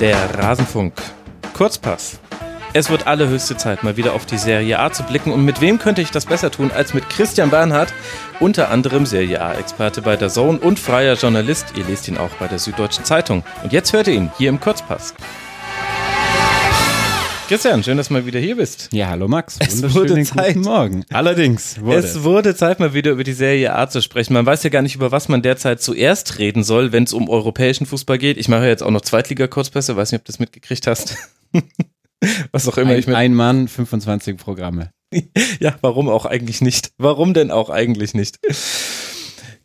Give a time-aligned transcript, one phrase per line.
[0.00, 0.92] Der Rasenfunk.
[1.54, 2.18] Kurzpass.
[2.74, 5.32] Es wird allerhöchste Zeit, mal wieder auf die Serie A zu blicken.
[5.32, 7.94] Und mit wem könnte ich das besser tun als mit Christian Bernhard,
[8.38, 11.72] unter anderem Serie A-Experte bei der Zone und freier Journalist.
[11.76, 13.42] Ihr lest ihn auch bei der Süddeutschen Zeitung.
[13.62, 15.14] Und jetzt hört ihr ihn hier im Kurzpass.
[17.48, 18.88] Christian, schön, dass du mal wieder hier bist.
[18.92, 19.56] Ja, hallo Max.
[19.60, 20.54] Es wurde Zeit.
[20.54, 21.04] Guten Morgen.
[21.12, 24.32] Allerdings wurde es wurde Zeit, mal wieder über die Serie A zu sprechen.
[24.32, 27.28] Man weiß ja gar nicht, über was man derzeit zuerst reden soll, wenn es um
[27.28, 28.36] europäischen Fußball geht.
[28.36, 31.16] Ich mache jetzt auch noch Zweitliga-Kurzpässe, weiß nicht, ob du das mitgekriegt hast.
[32.50, 33.14] was auch immer ein, ich mit.
[33.14, 34.90] Ein Mann, 25 Programme.
[35.60, 36.90] ja, warum auch eigentlich nicht?
[36.98, 38.40] Warum denn auch eigentlich nicht?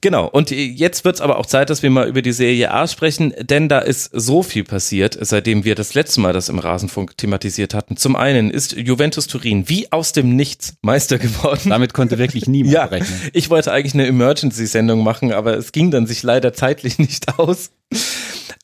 [0.02, 2.88] Genau, und jetzt wird es aber auch Zeit, dass wir mal über die Serie A
[2.88, 7.16] sprechen, denn da ist so viel passiert, seitdem wir das letzte Mal das im Rasenfunk
[7.18, 7.98] thematisiert hatten.
[7.98, 11.70] Zum einen ist Juventus Turin wie aus dem Nichts Meister geworden.
[11.70, 13.22] Damit konnte wirklich niemand ja, rechnen.
[13.32, 17.70] Ich wollte eigentlich eine Emergency-Sendung machen, aber es ging dann sich leider zeitlich nicht aus.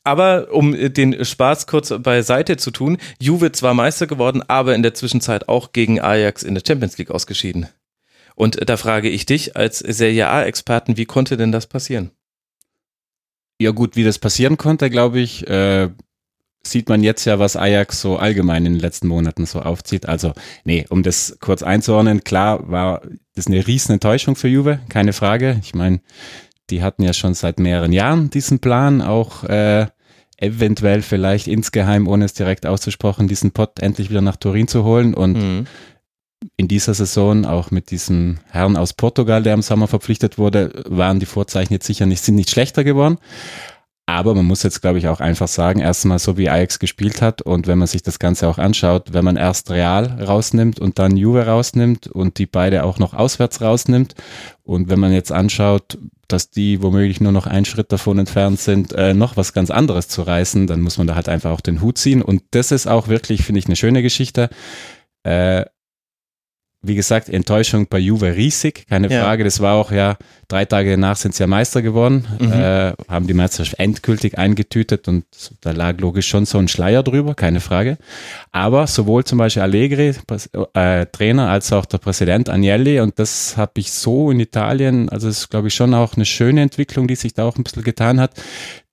[0.02, 4.94] Aber um den Spaß kurz beiseite zu tun, Juve zwar Meister geworden, aber in der
[4.94, 7.68] Zwischenzeit auch gegen Ajax in der Champions League ausgeschieden.
[8.38, 12.12] Und da frage ich dich als Serie A-Experten, wie konnte denn das passieren?
[13.60, 15.88] Ja gut, wie das passieren konnte, glaube ich, äh,
[16.64, 20.06] sieht man jetzt ja, was Ajax so allgemein in den letzten Monaten so aufzieht.
[20.06, 23.02] Also, nee, um das kurz einzuordnen, klar war
[23.34, 25.58] das eine riesen Enttäuschung für Juve, keine Frage.
[25.64, 26.00] Ich meine,
[26.70, 29.88] die hatten ja schon seit mehreren Jahren diesen Plan, auch äh,
[30.36, 35.12] eventuell vielleicht insgeheim, ohne es direkt auszusprochen, diesen Pott endlich wieder nach Turin zu holen
[35.14, 35.66] und mhm
[36.56, 41.20] in dieser Saison, auch mit diesem Herrn aus Portugal, der im Sommer verpflichtet wurde, waren
[41.20, 43.18] die Vorzeichen jetzt sicher nicht, sind nicht schlechter geworden.
[44.06, 47.42] Aber man muss jetzt, glaube ich, auch einfach sagen, erstmal so wie Ajax gespielt hat
[47.42, 51.18] und wenn man sich das Ganze auch anschaut, wenn man erst Real rausnimmt und dann
[51.18, 54.14] Juve rausnimmt und die beide auch noch auswärts rausnimmt
[54.62, 58.94] und wenn man jetzt anschaut, dass die womöglich nur noch einen Schritt davon entfernt sind,
[58.94, 61.82] äh, noch was ganz anderes zu reißen, dann muss man da halt einfach auch den
[61.82, 64.48] Hut ziehen und das ist auch wirklich, finde ich, eine schöne Geschichte.
[65.22, 65.66] Äh,
[66.80, 69.22] wie gesagt, Enttäuschung bei Juve riesig, keine ja.
[69.22, 69.42] Frage.
[69.42, 70.16] Das war auch ja,
[70.46, 72.52] drei Tage danach sind sie ja Meister geworden, mhm.
[72.52, 75.24] äh, haben die Meisterschaft endgültig eingetütet und
[75.60, 77.98] da lag logisch schon so ein Schleier drüber, keine Frage.
[78.52, 80.14] Aber sowohl zum Beispiel Allegri,
[80.74, 85.28] äh, Trainer, als auch der Präsident Agnelli und das habe ich so in Italien, also
[85.28, 87.82] es ist glaube ich schon auch eine schöne Entwicklung, die sich da auch ein bisschen
[87.82, 88.32] getan hat.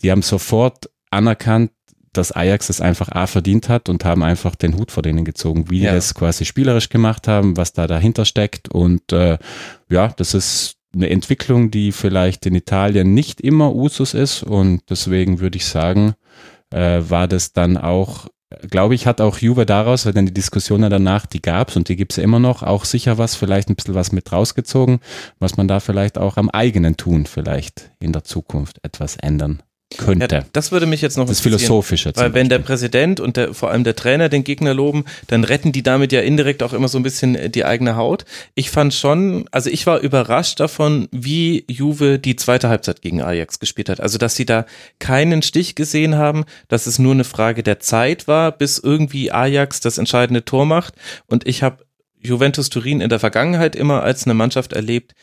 [0.01, 1.71] Die haben sofort anerkannt,
[2.17, 5.69] dass Ajax es einfach A verdient hat und haben einfach den Hut vor denen gezogen,
[5.69, 5.91] wie ja.
[5.91, 8.69] die es quasi spielerisch gemacht haben, was da dahinter steckt.
[8.69, 9.37] Und äh,
[9.89, 14.43] ja, das ist eine Entwicklung, die vielleicht in Italien nicht immer Usus ist.
[14.43, 16.13] Und deswegen würde ich sagen,
[16.71, 18.27] äh, war das dann auch
[18.69, 21.89] glaube ich, hat auch Juve daraus, weil dann die Diskussionen danach, die gab es und
[21.89, 24.99] die gibt es ja immer noch, auch sicher was, vielleicht ein bisschen was mit rausgezogen,
[25.39, 29.61] was man da vielleicht auch am eigenen tun, vielleicht in der Zukunft etwas ändern
[29.97, 30.35] könnte.
[30.35, 32.11] Ja, das würde mich jetzt noch das Philosophische.
[32.15, 35.71] Weil wenn der Präsident und der, vor allem der Trainer den Gegner loben, dann retten
[35.71, 38.25] die damit ja indirekt auch immer so ein bisschen äh, die eigene Haut.
[38.53, 43.59] Ich fand schon, also ich war überrascht davon, wie Juve die zweite Halbzeit gegen Ajax
[43.59, 43.99] gespielt hat.
[43.99, 44.65] Also dass sie da
[44.99, 49.79] keinen Stich gesehen haben, dass es nur eine Frage der Zeit war, bis irgendwie Ajax
[49.79, 50.93] das entscheidende Tor macht.
[51.27, 51.85] Und ich habe
[52.25, 55.13] Juventus Turin in der Vergangenheit immer als eine Mannschaft erlebt,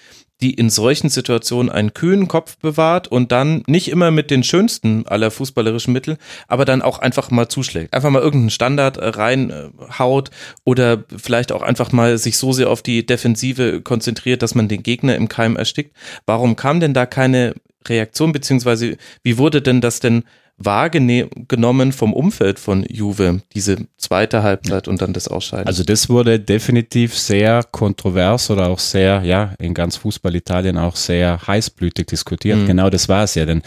[0.40, 5.06] die in solchen Situationen einen kühlen Kopf bewahrt und dann nicht immer mit den schönsten
[5.06, 7.94] aller fußballerischen Mittel, aber dann auch einfach mal zuschlägt.
[7.94, 10.30] Einfach mal irgendeinen Standard äh, reinhaut
[10.64, 14.82] oder vielleicht auch einfach mal sich so sehr auf die Defensive konzentriert, dass man den
[14.82, 15.94] Gegner im Keim erstickt.
[16.26, 17.54] Warum kam denn da keine
[17.88, 20.24] Reaktion, beziehungsweise wie wurde denn das denn
[20.58, 25.66] wahrgenommen vom Umfeld von Juve, diese zweite Halbzeit und dann das Ausscheiden?
[25.66, 30.96] Also das wurde definitiv sehr kontrovers oder auch sehr, ja, in ganz Fußball Italien auch
[30.96, 32.58] sehr heißblütig diskutiert.
[32.60, 32.66] Mhm.
[32.66, 33.62] Genau das war es ja, denn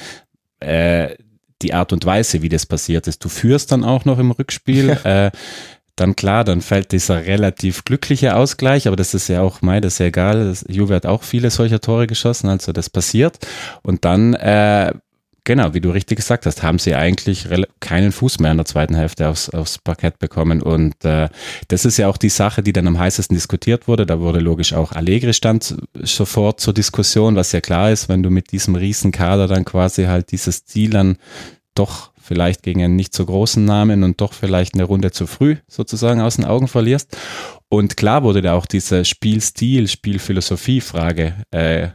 [0.60, 1.16] äh,
[1.62, 3.24] die Art und Weise, wie das passiert ist.
[3.24, 4.98] Du führst dann auch noch im Rückspiel.
[5.04, 5.32] äh,
[5.96, 9.94] dann klar, dann fällt dieser relativ glückliche Ausgleich, aber das ist ja auch, mei, das
[9.94, 10.46] ist ja egal.
[10.50, 13.40] Das, Juve hat auch viele solcher Tore geschossen, also das passiert.
[13.82, 14.92] Und dann äh,
[15.48, 17.48] Genau, wie du richtig gesagt hast, haben sie eigentlich
[17.80, 20.60] keinen Fuß mehr in der zweiten Hälfte aufs, aufs Parkett bekommen.
[20.60, 21.30] Und äh,
[21.68, 24.08] das ist ja auch die Sache, die dann am heißesten diskutiert wurde.
[24.08, 28.32] Da wurde logisch auch Allegri stand sofort zur Diskussion, was ja klar ist, wenn du
[28.32, 31.18] mit diesem Riesenkader dann quasi halt dieses Ziel dann
[31.76, 35.58] doch vielleicht gegen einen nicht so großen Namen und doch vielleicht eine Runde zu früh
[35.68, 37.16] sozusagen aus den Augen verlierst.
[37.70, 41.90] Und klar wurde da auch diese Spielstil, Spielphilosophie-Frage äh,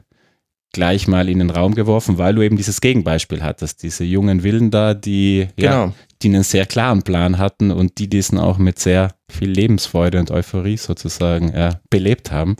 [0.73, 4.71] gleich mal in den Raum geworfen, weil du eben dieses Gegenbeispiel hattest, diese jungen Willen
[4.71, 5.87] da, die, genau.
[5.87, 10.19] ja, die einen sehr klaren Plan hatten und die diesen auch mit sehr viel Lebensfreude
[10.19, 12.57] und Euphorie sozusagen äh, belebt haben.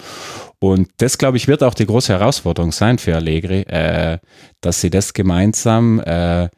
[0.59, 4.19] Und das, glaube ich, wird auch die große Herausforderung sein für Allegri, äh,
[4.61, 6.49] dass sie das gemeinsam äh,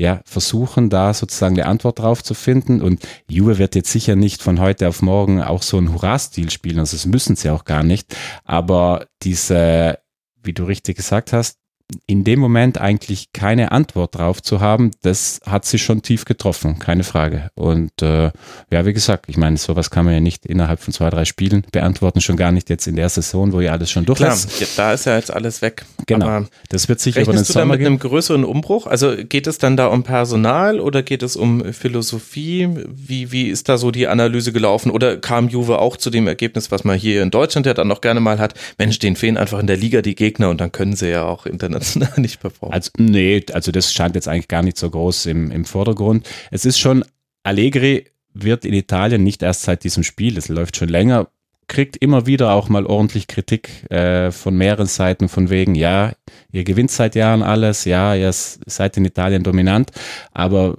[0.00, 2.80] ja, versuchen da sozusagen eine Antwort drauf zu finden.
[2.80, 6.78] Und Juve wird jetzt sicher nicht von heute auf morgen auch so einen Hurra-Stil spielen,
[6.78, 8.16] also das müssen sie auch gar nicht.
[8.44, 9.98] Aber diese,
[10.48, 11.57] wie du richtig gesagt hast,
[12.06, 16.78] in dem Moment eigentlich keine Antwort drauf zu haben, das hat sie schon tief getroffen,
[16.78, 17.50] keine Frage.
[17.54, 18.30] Und äh,
[18.70, 21.64] ja, wie gesagt, ich meine, sowas kann man ja nicht innerhalb von zwei, drei Spielen
[21.72, 24.60] beantworten, schon gar nicht jetzt in der Saison, wo ja alles schon durch Klar, ist.
[24.60, 25.86] ja, da ist ja jetzt alles weg.
[26.06, 27.86] Genau, Aber das wird sicher über den du Sommer mit gehen.
[27.86, 28.86] einem größeren Umbruch?
[28.86, 32.68] Also geht es dann da um Personal oder geht es um Philosophie?
[32.86, 34.90] Wie, wie ist da so die Analyse gelaufen?
[34.90, 38.02] Oder kam Juve auch zu dem Ergebnis, was man hier in Deutschland ja dann noch
[38.02, 38.52] gerne mal hat?
[38.76, 41.46] Mensch, denen fehlen einfach in der Liga die Gegner und dann können sie ja auch
[41.46, 41.77] international
[42.16, 42.74] nicht performen.
[42.74, 46.28] Also, nee, also das stand jetzt eigentlich gar nicht so groß im, im Vordergrund.
[46.50, 47.04] Es ist schon,
[47.42, 51.28] Allegri wird in Italien nicht erst seit diesem Spiel, es läuft schon länger,
[51.66, 56.12] kriegt immer wieder auch mal ordentlich Kritik äh, von mehreren Seiten von wegen, ja,
[56.50, 59.90] ihr gewinnt seit Jahren alles, ja, ihr seid in Italien dominant,
[60.32, 60.76] aber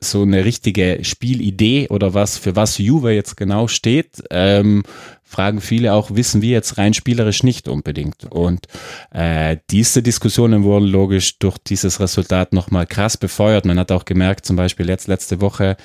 [0.00, 4.84] so eine richtige Spielidee oder was, für was Juve jetzt genau steht, ähm,
[5.28, 8.24] fragen viele auch, wissen wir jetzt rein spielerisch nicht unbedingt.
[8.30, 8.66] Und
[9.12, 13.66] äh, diese Diskussionen wurden logisch durch dieses Resultat nochmal krass befeuert.
[13.66, 15.76] Man hat auch gemerkt, zum Beispiel jetzt letzte Woche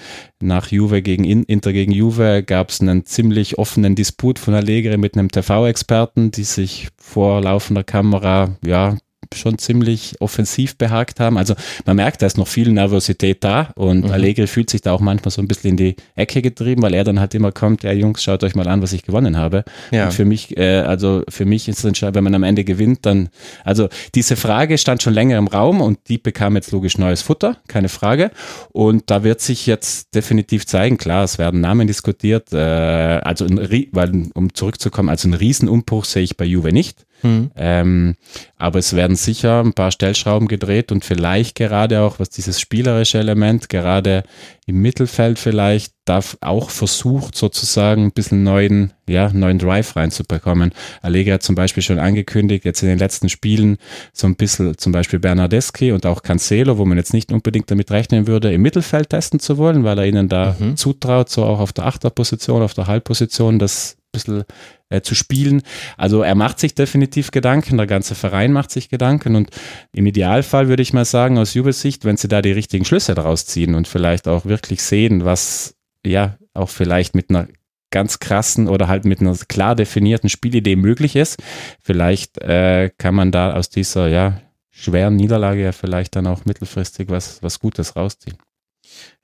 [0.42, 4.98] nach Juve gegen In- Inter gegen Juve gab es einen ziemlich offenen Disput von Allegri
[4.98, 8.98] mit einem TV-Experten, die sich vor laufender Kamera, ja,
[9.36, 11.38] schon ziemlich offensiv behagt haben.
[11.38, 14.12] Also man merkt, da ist noch viel Nervosität da und Mhm.
[14.12, 17.04] Allegri fühlt sich da auch manchmal so ein bisschen in die Ecke getrieben, weil er
[17.04, 19.64] dann halt immer kommt, ja Jungs, schaut euch mal an, was ich gewonnen habe.
[19.92, 20.06] Ja.
[20.06, 23.06] Und für mich, äh, also für mich ist es entscheidend, wenn man am Ende gewinnt,
[23.06, 23.30] dann,
[23.64, 27.58] also diese Frage stand schon länger im Raum und die bekam jetzt logisch neues Futter,
[27.68, 28.32] keine Frage.
[28.72, 33.90] Und da wird sich jetzt definitiv zeigen, klar, es werden Namen diskutiert, äh, also Rie-
[33.92, 37.06] weil, um zurückzukommen, also einen Riesenumbruch sehe ich bei Juve nicht.
[37.24, 37.52] Hm.
[37.56, 38.16] Ähm,
[38.58, 43.18] aber es werden sicher ein paar Stellschrauben gedreht und vielleicht gerade auch, was dieses spielerische
[43.18, 44.24] Element, gerade
[44.66, 50.74] im Mittelfeld vielleicht, darf auch versucht, sozusagen ein bisschen neuen, ja, neuen Drive reinzubekommen.
[51.02, 53.78] Allegri hat zum Beispiel schon angekündigt, jetzt in den letzten Spielen
[54.12, 57.90] so ein bisschen zum Beispiel Bernardeschi und auch Cancelo, wo man jetzt nicht unbedingt damit
[57.92, 60.76] rechnen würde, im Mittelfeld testen zu wollen, weil er ihnen da Mhm.
[60.76, 64.46] zutraut, so auch auf der Achterposition, auf der Halbposition, das bisschen
[64.90, 65.62] äh, zu spielen.
[65.98, 69.50] Also er macht sich definitiv Gedanken, der ganze Verein macht sich Gedanken und
[69.92, 73.46] im Idealfall würde ich mal sagen, aus Jubelsicht, wenn sie da die richtigen Schlüsse daraus
[73.46, 75.76] ziehen und vielleicht auch wirklich sehen, was
[76.06, 77.48] ja auch vielleicht mit einer
[77.92, 81.42] ganz krassen oder halt mit einer klar definierten Spielidee möglich ist,
[81.82, 87.10] vielleicht äh, kann man da aus dieser ja schweren Niederlage ja vielleicht dann auch mittelfristig
[87.10, 88.38] was, was Gutes rausziehen.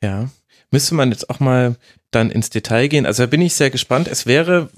[0.03, 0.29] Ja.
[0.71, 1.77] Müsste man jetzt auch mal
[2.11, 3.05] dann ins Detail gehen.
[3.05, 4.07] Also da bin ich sehr gespannt.
[4.07, 4.69] Es wäre,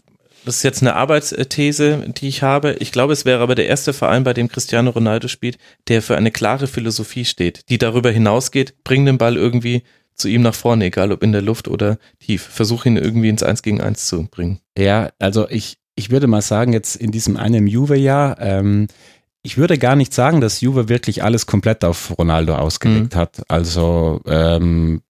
[0.45, 2.75] das ist jetzt eine Arbeitsthese, die ich habe.
[2.79, 5.57] Ich glaube, es wäre aber der erste Verein, bei dem Cristiano Ronaldo spielt,
[5.87, 9.83] der für eine klare Philosophie steht, die darüber hinausgeht, bring den Ball irgendwie
[10.15, 12.43] zu ihm nach vorne, egal ob in der Luft oder tief.
[12.43, 14.59] Versuch ihn irgendwie ins Eins gegen Eins zu bringen.
[14.77, 18.87] Ja, also ich, ich würde mal sagen, jetzt in diesem einen Juve-Jahr, ähm,
[19.43, 23.41] ich würde gar nicht sagen, dass Juve wirklich alles komplett auf Ronaldo ausgelegt hat.
[23.47, 25.01] Also ähm,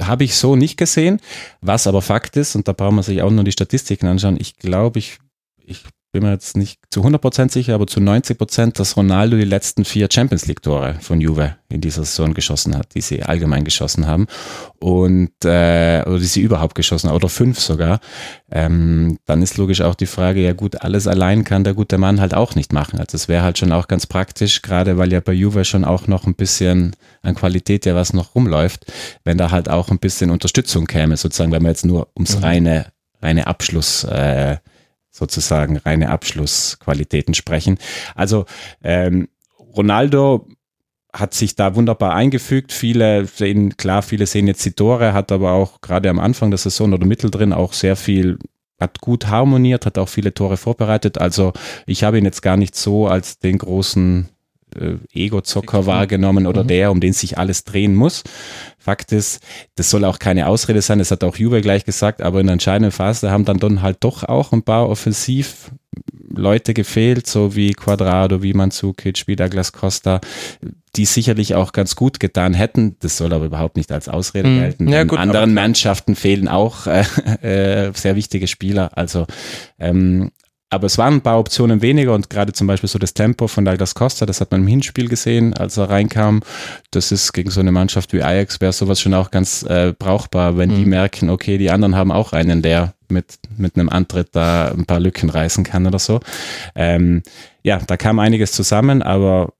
[0.00, 1.20] habe ich so nicht gesehen.
[1.60, 4.56] Was aber Fakt ist, und da braucht man sich auch nur die Statistiken anschauen, ich
[4.56, 5.18] glaube, ich,
[5.64, 5.84] ich
[6.18, 10.08] bin mir jetzt nicht zu 100% sicher, aber zu 90%, dass Ronaldo die letzten vier
[10.10, 14.26] Champions League-Tore von Juve in dieser Saison geschossen hat, die sie allgemein geschossen haben.
[14.80, 18.00] Und äh, oder die sie überhaupt geschossen haben, oder fünf sogar.
[18.50, 22.20] Ähm, dann ist logisch auch die Frage, ja gut, alles allein kann der gute Mann
[22.20, 22.98] halt auch nicht machen.
[22.98, 26.08] Also es wäre halt schon auch ganz praktisch, gerade weil ja bei Juve schon auch
[26.08, 28.86] noch ein bisschen an Qualität ja was noch rumläuft,
[29.22, 32.42] wenn da halt auch ein bisschen Unterstützung käme, sozusagen, wenn man jetzt nur ums Mhm.
[32.42, 32.86] reine,
[33.22, 34.56] reine Abschluss äh,
[35.10, 37.78] sozusagen reine Abschlussqualitäten sprechen.
[38.14, 38.46] Also
[38.82, 40.46] ähm, Ronaldo
[41.12, 42.72] hat sich da wunderbar eingefügt.
[42.72, 46.58] Viele sehen, klar, viele sehen jetzt die Tore, hat aber auch gerade am Anfang der
[46.58, 48.38] Saison oder mitteldrin auch sehr viel,
[48.78, 51.18] hat gut harmoniert, hat auch viele Tore vorbereitet.
[51.18, 51.52] Also
[51.86, 54.28] ich habe ihn jetzt gar nicht so als den großen
[54.76, 56.68] äh, Ego-Zocker wahrgenommen oder Mhm.
[56.68, 58.24] der, um den sich alles drehen muss.
[58.78, 59.40] Fakt ist,
[59.76, 62.54] das soll auch keine Ausrede sein, das hat auch Juve gleich gesagt, aber in der
[62.54, 65.70] entscheidenden Phase haben dann, dann halt doch auch ein paar offensiv
[66.30, 70.20] Leute gefehlt, so wie Quadrado, wie Mandzukic, wie Douglas Costa,
[70.94, 72.96] die sicherlich auch ganz gut getan hätten.
[73.00, 74.58] Das soll aber überhaupt nicht als Ausrede Hm.
[74.60, 74.88] gelten.
[74.88, 76.86] Ja, gut, anderen Mannschaften fehlen auch
[77.42, 78.90] äh, äh, sehr wichtige Spieler.
[78.96, 79.26] Also
[79.78, 80.30] ähm,
[80.70, 83.64] aber es waren ein paar Optionen weniger und gerade zum Beispiel so das Tempo von
[83.64, 86.40] Douglas Costa, das hat man im Hinspiel gesehen, als er reinkam.
[86.90, 90.58] Das ist gegen so eine Mannschaft wie Ajax, wäre sowas schon auch ganz äh, brauchbar,
[90.58, 90.90] wenn die Mhm.
[90.90, 95.00] merken, okay, die anderen haben auch einen, der mit, mit einem Antritt da ein paar
[95.00, 96.20] Lücken reißen kann oder so.
[96.74, 97.22] Ähm,
[97.62, 99.54] ja, da kam einiges zusammen, aber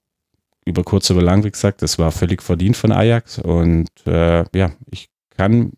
[0.67, 4.73] über kurz über lang, wie gesagt, das war völlig verdient von Ajax und äh, ja,
[4.91, 5.73] ich kann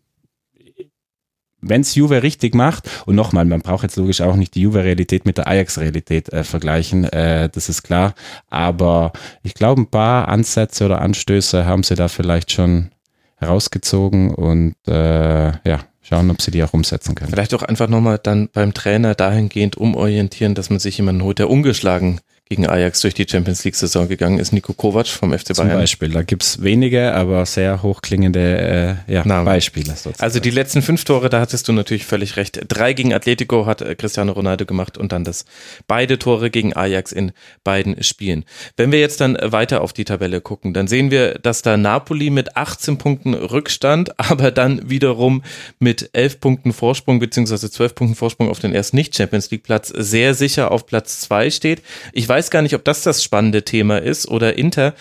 [1.61, 5.25] wenn es Juve richtig macht, und nochmal, man braucht jetzt logisch auch nicht die Juve-Realität
[5.25, 8.13] mit der Ajax-Realität äh, vergleichen, äh, das ist klar.
[8.49, 9.13] Aber
[9.43, 12.89] ich glaube, ein paar Ansätze oder Anstöße haben sie da vielleicht schon
[13.37, 17.31] herausgezogen und äh, ja, schauen, ob sie die auch umsetzen können.
[17.31, 21.49] Vielleicht auch einfach nochmal dann beim Trainer dahingehend umorientieren, dass man sich jemanden holt, der
[21.49, 22.19] ungeschlagen
[22.51, 25.69] gegen Ajax durch die Champions League-Saison gegangen ist, Nico Kovac vom FC Bayern.
[25.69, 29.93] Zum Beispiel, da gibt es wenige, aber sehr hochklingende äh, ja, Beispiele.
[29.93, 30.21] Sozusagen.
[30.21, 32.59] Also die letzten fünf Tore, da hattest du natürlich völlig recht.
[32.67, 35.45] Drei gegen Atletico hat äh, Cristiano Ronaldo gemacht und dann das
[35.87, 37.31] beide Tore gegen Ajax in
[37.63, 38.43] beiden Spielen.
[38.75, 42.31] Wenn wir jetzt dann weiter auf die Tabelle gucken, dann sehen wir, dass da Napoli
[42.31, 45.41] mit 18 Punkten Rückstand, aber dann wiederum
[45.79, 50.71] mit 11 Punkten Vorsprung beziehungsweise 12 Punkten Vorsprung auf den ersten Nicht-Champions League-Platz sehr sicher
[50.71, 51.81] auf Platz zwei steht.
[52.11, 54.95] Ich weiß weiß gar nicht, ob das das spannende Thema ist oder Inter.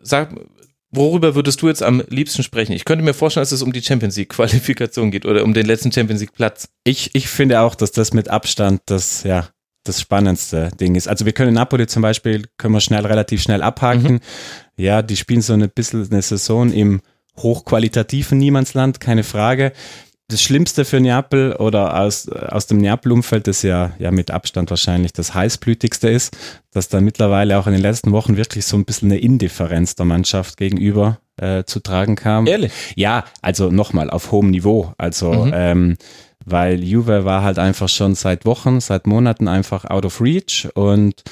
[0.00, 0.32] Sag,
[0.92, 2.70] worüber würdest du jetzt am liebsten sprechen?
[2.70, 5.66] Ich könnte mir vorstellen, dass es um die Champions League Qualifikation geht oder um den
[5.66, 6.68] letzten Champions League Platz.
[6.84, 9.48] Ich, ich finde auch, dass das mit Abstand das, ja,
[9.82, 11.08] das spannendste Ding ist.
[11.08, 14.14] Also wir können Napoli zum Beispiel, können wir schnell, relativ schnell abhaken.
[14.14, 14.20] Mhm.
[14.76, 17.00] Ja, die spielen so ein bisschen eine Saison im
[17.38, 19.72] hochqualitativen Niemandsland, keine Frage
[20.28, 25.14] das Schlimmste für Neapel oder aus, aus dem Neapel-Umfeld, das ja, ja mit Abstand wahrscheinlich
[25.14, 26.36] das heißblütigste ist,
[26.70, 30.04] dass da mittlerweile auch in den letzten Wochen wirklich so ein bisschen eine Indifferenz der
[30.04, 32.46] Mannschaft gegenüber äh, zu tragen kam.
[32.46, 32.72] Ehrlich?
[32.94, 34.92] Ja, also nochmal auf hohem Niveau.
[34.98, 35.52] Also, mhm.
[35.54, 35.96] ähm,
[36.44, 41.22] weil Juve war halt einfach schon seit Wochen, seit Monaten einfach out of reach und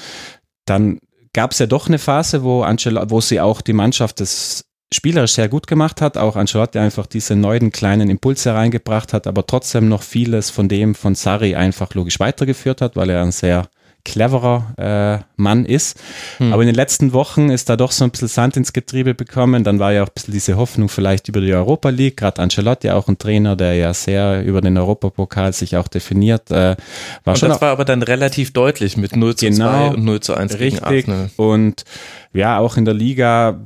[0.65, 0.99] dann
[1.33, 5.33] gab es ja doch eine Phase, wo, Angelo, wo sie auch die Mannschaft des spielerisch
[5.33, 9.89] sehr gut gemacht hat, auch Ancelotti einfach diese neuen kleinen Impulse reingebracht hat, aber trotzdem
[9.89, 13.69] noch vieles von dem von Sari einfach logisch weitergeführt hat, weil er ein sehr
[14.07, 15.99] cleverer äh, Mann ist.
[16.37, 16.53] Hm.
[16.53, 19.65] Aber in den letzten Wochen ist da doch so ein bisschen Sand ins Getriebe bekommen.
[19.65, 22.17] Dann war ja auch ein bisschen diese Hoffnung vielleicht über die Europa League.
[22.17, 26.49] Gerade Ancelotti, auch ein Trainer, der ja sehr über den Europapokal sich auch definiert.
[26.49, 26.77] Äh, war
[27.33, 30.19] und schon das war aber dann relativ deutlich mit 0 zu genau, 2 und 0
[30.21, 30.87] zu 1 richtig.
[30.87, 31.29] gegen Arsenal.
[31.35, 31.83] Und
[32.33, 33.61] ja, auch in der Liga,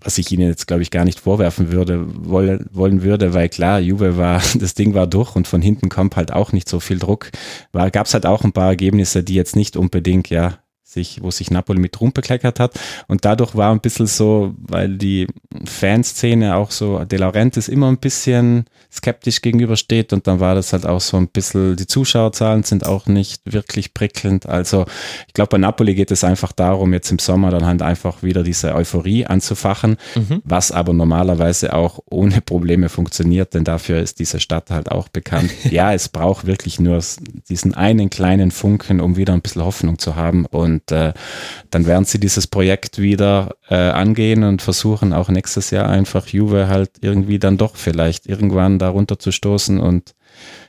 [0.00, 3.80] was ich Ihnen jetzt, glaube ich, gar nicht vorwerfen würde, wollen, wollen würde, weil klar,
[3.80, 6.98] Juve war, das Ding war durch und von hinten kommt halt auch nicht so viel
[6.98, 7.30] Druck.
[7.72, 11.50] Gab es halt auch ein paar Ergebnisse, die jetzt nicht unbedingt, ja, sich, wo sich
[11.50, 12.78] Napoli mit rumbekleckert hat.
[13.08, 15.26] Und dadurch war ein bisschen so, weil die
[15.64, 20.86] Fanszene auch so, De Laurentiis immer ein bisschen skeptisch gegenübersteht und dann war das halt
[20.86, 24.46] auch so ein bisschen, die Zuschauerzahlen sind auch nicht wirklich prickelnd.
[24.46, 24.86] Also
[25.26, 28.42] ich glaube, bei Napoli geht es einfach darum, jetzt im Sommer dann halt einfach wieder
[28.42, 30.40] diese Euphorie anzufachen, mhm.
[30.44, 35.50] was aber normalerweise auch ohne Probleme funktioniert, denn dafür ist diese Stadt halt auch bekannt.
[35.70, 37.00] ja, es braucht wirklich nur
[37.48, 41.12] diesen einen kleinen Funken, um wieder ein bisschen Hoffnung zu haben und und äh,
[41.70, 46.68] dann werden sie dieses Projekt wieder äh, angehen und versuchen auch nächstes Jahr einfach Juve
[46.68, 50.14] halt irgendwie dann doch vielleicht irgendwann darunter zu stoßen und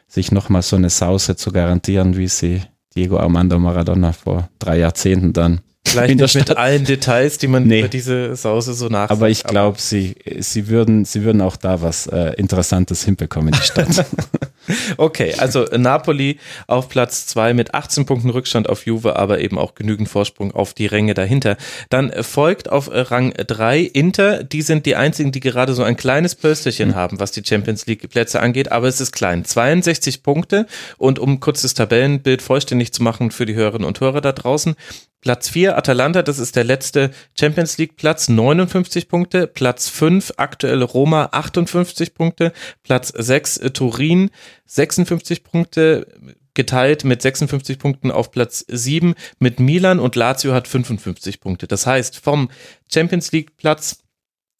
[0.08, 2.62] sich nochmal so eine Sause zu garantieren, wie sie
[2.96, 7.80] Diego Armando Maradona vor drei Jahrzehnten dann Vielleicht nicht mit allen Details, die man nee.
[7.80, 9.10] über diese Sause so nach.
[9.10, 13.60] Aber ich glaube, sie, sie, würden, sie würden auch da was äh, Interessantes hinbekommen in
[13.60, 14.06] die Stadt.
[14.98, 19.76] okay, also Napoli auf Platz zwei mit 18 Punkten Rückstand auf Juve, aber eben auch
[19.76, 21.58] genügend Vorsprung auf die Ränge dahinter.
[21.90, 24.44] Dann folgt auf Rang drei Inter.
[24.44, 26.96] Die sind die einzigen, die gerade so ein kleines Pösterchen mhm.
[26.96, 29.46] haben, was die Champions League Plätze angeht, aber es ist klein.
[29.46, 34.22] 62 Punkte und um kurz das Tabellenbild vollständig zu machen für die Hörerinnen und Hörer
[34.22, 34.76] da draußen,
[35.22, 39.48] Platz 4 Atalanta, das ist der letzte Champions League Platz, 59 Punkte.
[39.48, 42.54] Platz 5 aktuelle Roma, 58 Punkte.
[42.84, 44.30] Platz 6 äh, Turin,
[44.66, 46.08] 56 Punkte
[46.54, 51.68] geteilt mit 56 Punkten auf Platz 7 mit Milan und Lazio hat 55 Punkte.
[51.68, 52.50] Das heißt, vom
[52.92, 54.04] Champions League Platz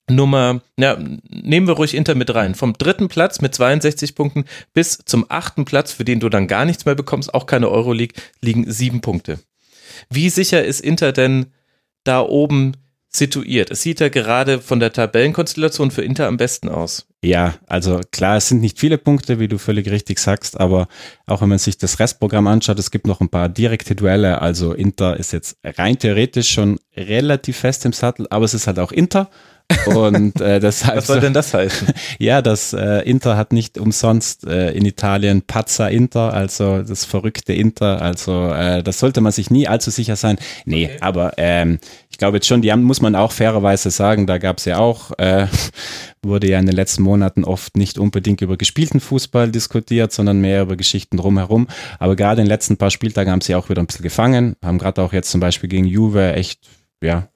[0.10, 0.98] Nummer, ja,
[1.30, 2.56] nehmen wir ruhig Inter mit rein.
[2.56, 6.64] Vom dritten Platz mit 62 Punkten bis zum achten Platz, für den du dann gar
[6.64, 9.40] nichts mehr bekommst, auch keine Euroleague, liegen sieben Punkte.
[10.10, 11.48] Wie sicher ist Inter denn
[12.04, 12.74] da oben
[13.10, 13.72] situiert?
[13.72, 17.08] Es sieht ja gerade von der Tabellenkonstellation für Inter am besten aus.
[17.24, 20.88] Ja, also klar, es sind nicht viele Punkte, wie du völlig richtig sagst, aber
[21.26, 24.42] auch wenn man sich das Restprogramm anschaut, es gibt noch ein paar direkte Duelle.
[24.42, 28.78] Also Inter ist jetzt rein theoretisch schon relativ fest im Sattel, aber es ist halt
[28.80, 29.30] auch Inter.
[29.86, 30.98] Und äh, deshalb.
[30.98, 31.90] Was soll denn das heißen?
[32.20, 37.54] ja, das äh, Inter hat nicht umsonst äh, in Italien Pazza Inter, also das verrückte
[37.54, 38.02] Inter.
[38.02, 40.38] Also äh, das sollte man sich nie allzu sicher sein.
[40.66, 40.98] Nee, okay.
[41.02, 44.58] aber ähm, ich glaube jetzt schon, die haben, muss man auch fairerweise sagen, da gab
[44.58, 45.48] es ja auch, äh,
[46.24, 50.62] wurde ja in den letzten Monaten oft nicht unbedingt über gespielten Fußball diskutiert, sondern mehr
[50.62, 51.68] über Geschichten drumherum.
[52.00, 54.80] Aber gerade in den letzten paar Spieltagen haben sie auch wieder ein bisschen gefangen, haben
[54.80, 56.62] gerade auch jetzt zum Beispiel gegen Juve echt,
[57.02, 57.28] ja,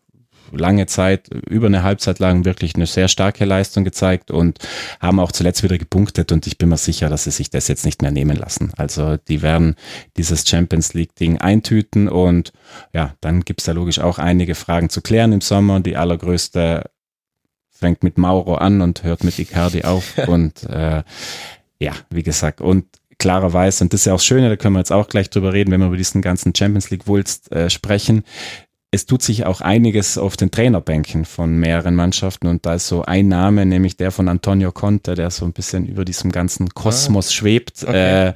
[0.52, 4.60] lange Zeit, über eine Halbzeit lang wirklich eine sehr starke Leistung gezeigt und
[5.00, 7.86] haben auch zuletzt wieder gepunktet und ich bin mir sicher, dass sie sich das jetzt
[7.86, 8.72] nicht mehr nehmen lassen.
[8.78, 9.76] Also die werden
[10.18, 12.54] dieses Champions League-Ding eintüten und
[12.94, 15.80] ja, dann gibt's da logisch auch einige Fragen zu klären im Sommer.
[15.80, 16.90] Die allergrößte
[17.70, 21.04] fängt mit Mauro an und hört mit Icardi auf und äh,
[21.80, 22.86] ja, wie gesagt, und
[23.22, 25.72] klarerweise, und das ist ja auch schön, da können wir jetzt auch gleich drüber reden,
[25.72, 28.24] wenn wir über diesen ganzen Champions League Wulst äh, sprechen.
[28.94, 33.04] Es tut sich auch einiges auf den Trainerbänken von mehreren Mannschaften und da ist so
[33.04, 37.30] ein Name, nämlich der von Antonio Conte, der so ein bisschen über diesem ganzen Kosmos
[37.30, 37.84] ah, schwebt.
[37.84, 38.28] Okay.
[38.28, 38.34] Äh,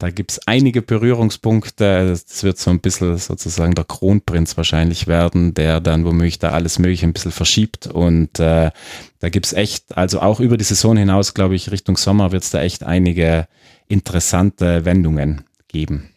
[0.00, 1.84] da gibt's einige Berührungspunkte.
[2.10, 6.78] Es wird so ein bisschen sozusagen der Kronprinz wahrscheinlich werden, der dann womöglich da alles
[6.78, 7.86] Mögliche ein bisschen verschiebt.
[7.86, 8.70] Und äh,
[9.18, 12.62] da gibt's echt, also auch über die Saison hinaus, glaube ich, Richtung Sommer wird's da
[12.62, 13.46] echt einige
[13.88, 16.08] interessante Wendungen geben.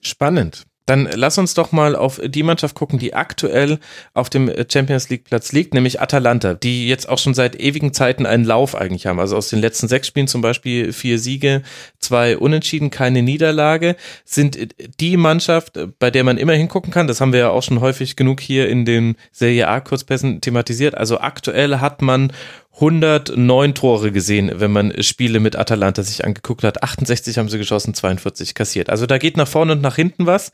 [0.00, 0.64] Spannend.
[0.86, 3.78] Dann lass uns doch mal auf die Mannschaft gucken, die aktuell
[4.14, 8.26] auf dem Champions League Platz liegt, nämlich Atalanta, die jetzt auch schon seit ewigen Zeiten
[8.26, 9.20] einen Lauf eigentlich haben.
[9.20, 11.62] Also aus den letzten sechs Spielen zum Beispiel vier Siege,
[11.98, 14.58] zwei Unentschieden, keine Niederlage, sind
[15.00, 17.06] die Mannschaft, bei der man immer hingucken kann.
[17.06, 20.96] Das haben wir ja auch schon häufig genug hier in den Serie A Kurzpässen thematisiert.
[20.96, 22.32] Also aktuell hat man
[22.82, 26.82] 109 Tore gesehen, wenn man Spiele mit Atalanta sich angeguckt hat.
[26.82, 28.90] 68 haben sie geschossen, 42 kassiert.
[28.90, 30.50] Also da geht nach vorne und nach hinten was.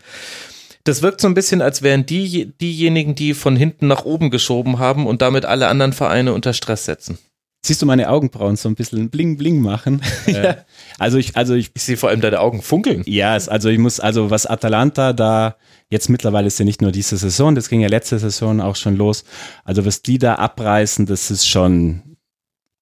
[0.85, 4.79] Das wirkt so ein bisschen, als wären die diejenigen, die von hinten nach oben geschoben
[4.79, 7.19] haben und damit alle anderen Vereine unter Stress setzen.
[7.65, 10.03] Siehst du meine Augenbrauen so ein bisschen bling bling machen?
[10.27, 10.43] ja.
[10.43, 10.57] Äh,
[10.99, 13.03] also ich, also ich, ich sehe vor allem deine Augen funkeln.
[13.07, 15.57] Ja, also ich muss, also was Atalanta da
[15.91, 18.97] jetzt mittlerweile ist ja nicht nur diese Saison, das ging ja letzte Saison auch schon
[18.97, 19.25] los.
[19.65, 22.03] Also was die da abreißen, das ist schon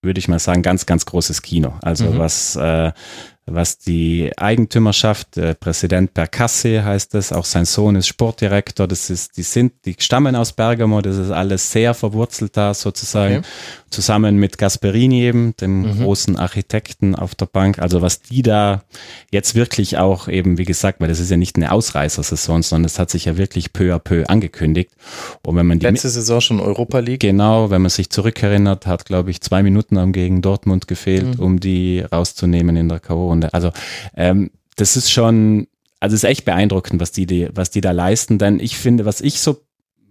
[0.03, 1.75] würde ich mal sagen, ganz, ganz großes Kino.
[1.83, 2.19] Also mhm.
[2.19, 2.93] was, äh,
[3.49, 9.37] was die Eigentümerschaft, äh, Präsident Percasse heißt es, auch sein Sohn ist Sportdirektor, das ist,
[9.37, 13.47] die sind, die stammen aus Bergamo, das ist alles sehr verwurzelt da sozusagen, okay.
[13.91, 16.03] zusammen mit Gasperini eben, dem mhm.
[16.03, 18.83] großen Architekten auf der Bank, also was die da
[19.31, 22.99] jetzt wirklich auch eben, wie gesagt, weil das ist ja nicht eine Ausreißersaison, sondern es
[22.99, 24.91] hat sich ja wirklich peu à peu angekündigt.
[25.45, 27.21] Und wenn man die letzte Saison schon Europa League.
[27.21, 31.45] Genau, wenn man sich zurückerinnert, hat glaube ich zwei Minuten am gegen Dortmund gefehlt, mhm.
[31.45, 33.36] um die rauszunehmen in der K.O.
[33.37, 33.53] Runde.
[33.55, 33.73] Also
[34.17, 35.67] ähm, das ist schon,
[36.01, 38.39] also es ist echt beeindruckend, was die, die, was die da leisten.
[38.39, 39.63] Denn ich finde, was ich so,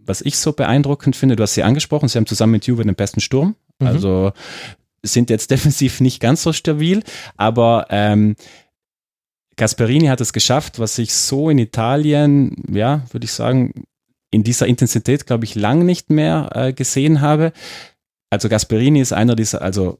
[0.05, 2.95] was ich so beeindruckend finde, du hast sie angesprochen, sie haben zusammen mit Juve den
[2.95, 3.55] besten Sturm.
[3.79, 3.87] Mhm.
[3.87, 4.31] Also
[5.03, 7.03] sind jetzt defensiv nicht ganz so stabil,
[7.37, 8.35] aber ähm,
[9.57, 13.85] Gasperini hat es geschafft, was ich so in Italien, ja, würde ich sagen,
[14.29, 17.53] in dieser Intensität, glaube ich, lang nicht mehr äh, gesehen habe.
[18.29, 19.99] Also Gasperini ist einer dieser, also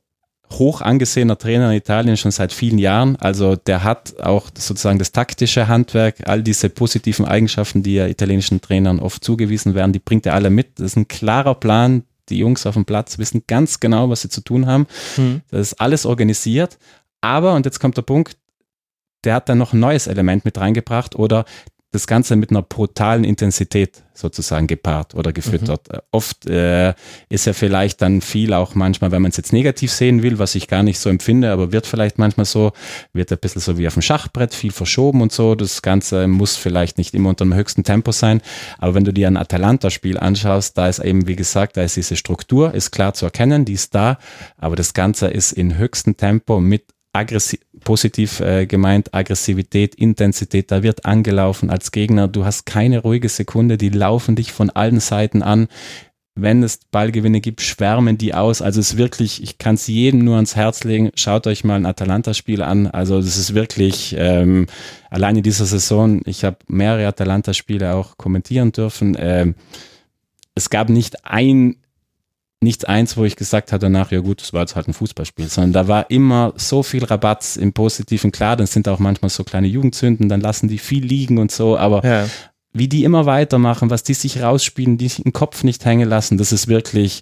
[0.60, 3.16] hoch angesehener Trainer in Italien schon seit vielen Jahren.
[3.18, 8.62] Also der hat auch sozusagen das taktische Handwerk, all diese positiven Eigenschaften, die ja italienischen
[8.62, 10.80] Trainern oft zugewiesen werden, die bringt er alle mit.
[10.80, 12.04] Das ist ein klarer Plan.
[12.30, 14.88] Die Jungs auf dem Platz wissen ganz genau, was sie zu tun haben.
[15.18, 15.42] Mhm.
[15.52, 16.78] Das ist alles organisiert.
[17.22, 18.38] Aber, und jetzt kommt der Punkt,
[19.24, 21.46] der hat dann noch ein neues Element mit reingebracht oder
[21.96, 25.92] das Ganze mit einer brutalen Intensität sozusagen gepaart oder gefüttert.
[25.92, 26.00] Mhm.
[26.12, 26.94] Oft äh,
[27.30, 30.56] ist ja vielleicht dann viel auch manchmal, wenn man es jetzt negativ sehen will, was
[30.56, 32.72] ich gar nicht so empfinde, aber wird vielleicht manchmal so,
[33.14, 35.56] wird ein bisschen so wie auf dem Schachbrett, viel verschoben und so.
[35.56, 38.42] Das Ganze muss vielleicht nicht immer unter dem höchsten Tempo sein.
[38.78, 42.16] Aber wenn du dir ein Atalanta-Spiel anschaust, da ist eben, wie gesagt, da ist diese
[42.16, 44.18] Struktur, ist klar zu erkennen, die ist da,
[44.58, 50.84] aber das Ganze ist in höchstem Tempo mit aggressiv, positiv äh, gemeint, Aggressivität, Intensität, da
[50.84, 52.28] wird angelaufen als Gegner.
[52.28, 55.70] Du hast keine ruhige Sekunde, die laufen dich von allen Seiten an.
[56.38, 58.62] Wenn es Ballgewinne gibt, schwärmen die aus.
[58.62, 61.12] Also es ist wirklich, ich kann es jedem nur ans Herz legen.
[61.16, 62.88] Schaut euch mal ein Atalanta-Spiel an.
[62.88, 64.68] Also das ist wirklich ähm,
[65.10, 66.22] alleine dieser Saison.
[66.26, 69.16] Ich habe mehrere Atalanta-Spiele auch kommentieren dürfen.
[69.18, 69.56] Ähm,
[70.56, 71.78] es gab nicht ein
[72.62, 75.48] nichts eins, wo ich gesagt habe danach, ja gut, das war jetzt halt ein Fußballspiel,
[75.48, 78.32] sondern da war immer so viel Rabatz im Positiven.
[78.32, 81.78] Klar, dann sind auch manchmal so kleine Jugendzünden, dann lassen die viel liegen und so,
[81.78, 82.28] aber ja.
[82.74, 86.38] wie die immer weitermachen, was die sich rausspielen, die sich den Kopf nicht hängen lassen,
[86.38, 87.22] das ist wirklich,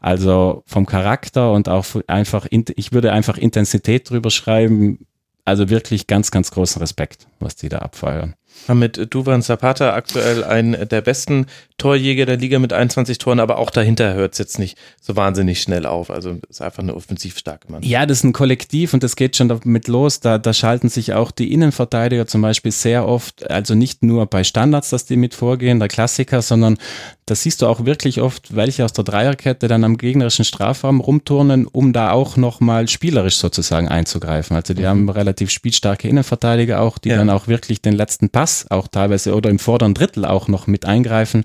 [0.00, 5.06] also vom Charakter und auch einfach, ich würde einfach Intensität drüber schreiben,
[5.44, 8.34] also wirklich ganz, ganz großen Respekt, was die da abfeuern
[8.72, 13.70] mit Duvan Zapata aktuell einen der besten Torjäger der Liga mit 21 Toren, aber auch
[13.70, 16.08] dahinter hört es jetzt nicht so wahnsinnig schnell auf.
[16.08, 17.82] Also ist einfach eine offensiv starke Mann.
[17.82, 20.20] Ja, das ist ein Kollektiv und das geht schon damit los.
[20.20, 24.44] Da, da schalten sich auch die Innenverteidiger zum Beispiel sehr oft, also nicht nur bei
[24.44, 26.78] Standards, dass die mit vorgehen, der Klassiker, sondern
[27.26, 31.66] da siehst du auch wirklich oft, welche aus der Dreierkette dann am gegnerischen Strafraum rumturnen,
[31.66, 34.54] um da auch nochmal spielerisch sozusagen einzugreifen.
[34.54, 34.86] Also die mhm.
[34.86, 37.16] haben relativ spielstarke Innenverteidiger auch, die ja.
[37.16, 40.66] dann auch wirklich den letzten Pass Pass auch teilweise oder im vorderen Drittel auch noch
[40.66, 41.44] mit eingreifen.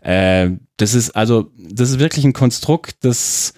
[0.00, 3.52] Äh, das ist also, das ist wirklich ein Konstrukt, das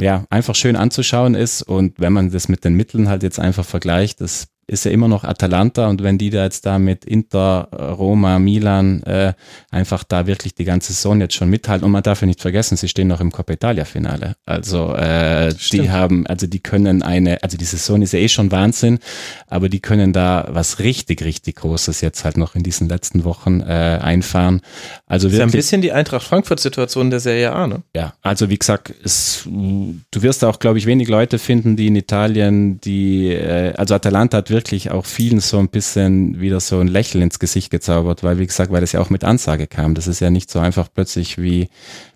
[0.00, 3.64] ja einfach schön anzuschauen ist und wenn man das mit den Mitteln halt jetzt einfach
[3.64, 7.68] vergleicht, das ist ja immer noch Atalanta und wenn die da jetzt da mit Inter,
[7.72, 9.32] Roma, Milan äh,
[9.70, 12.76] einfach da wirklich die ganze Saison jetzt schon mithalten und man darf ja nicht vergessen,
[12.76, 14.36] sie stehen noch im Coppa Italia Finale.
[14.44, 18.52] Also äh, die haben, also die können eine, also die Saison ist ja eh schon
[18.52, 18.98] Wahnsinn,
[19.46, 23.60] aber die können da was richtig, richtig Großes jetzt halt noch in diesen letzten Wochen
[23.60, 24.60] äh, einfahren.
[25.06, 27.82] Also wirklich, ist ja ein bisschen die Eintracht Frankfurt Situation der Serie A, ne?
[27.96, 31.96] Ja, also wie gesagt, es, du wirst auch, glaube ich, wenig Leute finden, die in
[31.96, 36.80] Italien, die, äh, also Atalanta hat wirklich wirklich auch vielen so ein bisschen wieder so
[36.80, 39.94] ein Lächeln ins Gesicht gezaubert, weil wie gesagt, weil das ja auch mit Ansage kam.
[39.94, 41.68] Das ist ja nicht so einfach plötzlich wie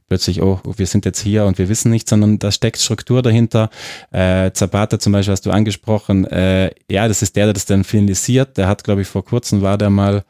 [0.08, 3.70] plötzlich, oh, wir sind jetzt hier und wir wissen nichts, sondern da steckt Struktur dahinter.
[4.10, 7.84] Äh, Zapata zum Beispiel hast du angesprochen, äh, ja, das ist der, der das dann
[7.84, 8.58] finalisiert.
[8.58, 10.24] Der hat, glaube ich, vor kurzem war der mal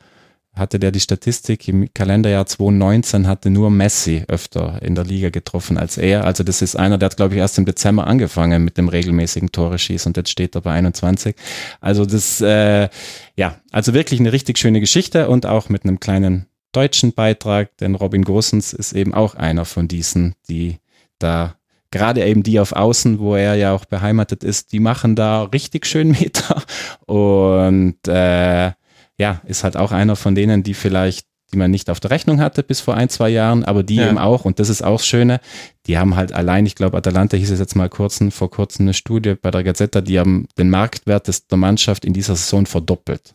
[0.54, 5.78] hatte der die Statistik, im Kalenderjahr 2019 hatte nur Messi öfter in der Liga getroffen
[5.78, 6.24] als er.
[6.24, 9.50] Also das ist einer, der hat, glaube ich, erst im Dezember angefangen mit dem regelmäßigen
[9.50, 11.36] Tore schießen und jetzt steht er bei 21.
[11.80, 12.90] Also das, äh,
[13.34, 17.94] ja, also wirklich eine richtig schöne Geschichte und auch mit einem kleinen deutschen Beitrag, denn
[17.94, 20.78] Robin Gosens ist eben auch einer von diesen, die
[21.18, 21.54] da
[21.90, 25.86] gerade eben die auf Außen, wo er ja auch beheimatet ist, die machen da richtig
[25.86, 26.62] schön Meter
[27.06, 28.72] und äh,
[29.22, 32.40] ja, ist halt auch einer von denen, die vielleicht, die man nicht auf der Rechnung
[32.40, 34.08] hatte bis vor ein, zwei Jahren, aber die ja.
[34.08, 35.38] eben auch, und das ist auch das Schöne,
[35.86, 38.94] die haben halt allein, ich glaube, Atalanta hieß es jetzt mal kurz, vor kurzem eine
[38.94, 43.32] Studie bei der Gazzetta, die haben den Marktwert des, der Mannschaft in dieser Saison verdoppelt.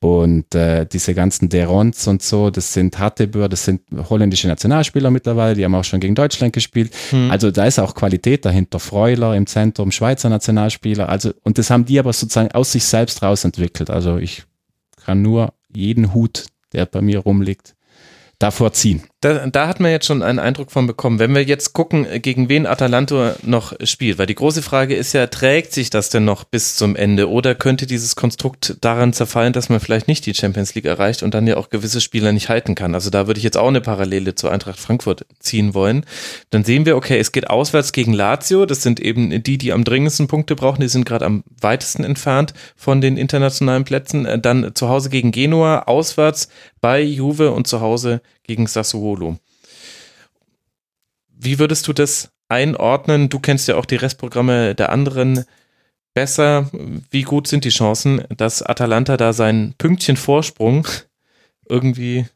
[0.00, 5.54] Und äh, diese ganzen Derons und so, das sind Hattebür, das sind holländische Nationalspieler mittlerweile,
[5.54, 6.92] die haben auch schon gegen Deutschland gespielt.
[7.10, 7.30] Hm.
[7.30, 8.80] Also da ist auch Qualität dahinter.
[8.80, 11.08] Freuler im Zentrum, Schweizer Nationalspieler.
[11.08, 13.90] Also, und das haben die aber sozusagen aus sich selbst rausentwickelt.
[13.90, 14.44] Also ich
[15.10, 17.74] kann nur jeden Hut, der bei mir rumliegt,
[18.38, 19.02] davor ziehen.
[19.22, 21.18] Da, da hat man jetzt schon einen Eindruck von bekommen.
[21.18, 25.26] Wenn wir jetzt gucken, gegen wen Atalanta noch spielt, weil die große Frage ist ja,
[25.26, 29.68] trägt sich das denn noch bis zum Ende oder könnte dieses Konstrukt daran zerfallen, dass
[29.68, 32.74] man vielleicht nicht die Champions League erreicht und dann ja auch gewisse Spieler nicht halten
[32.74, 32.94] kann?
[32.94, 36.06] Also da würde ich jetzt auch eine Parallele zur Eintracht Frankfurt ziehen wollen.
[36.48, 38.64] Dann sehen wir, okay, es geht auswärts gegen Lazio.
[38.64, 40.80] Das sind eben die, die am dringendsten Punkte brauchen.
[40.80, 44.40] Die sind gerade am weitesten entfernt von den internationalen Plätzen.
[44.40, 46.48] Dann zu Hause gegen Genua, auswärts
[46.80, 49.36] bei Juve und zu Hause gegen Sassuolo.
[51.28, 53.28] Wie würdest du das einordnen?
[53.28, 55.44] Du kennst ja auch die Restprogramme der anderen
[56.14, 56.68] besser.
[57.12, 60.88] Wie gut sind die Chancen, dass Atalanta da seinen Pünktchen Vorsprung
[61.68, 62.26] irgendwie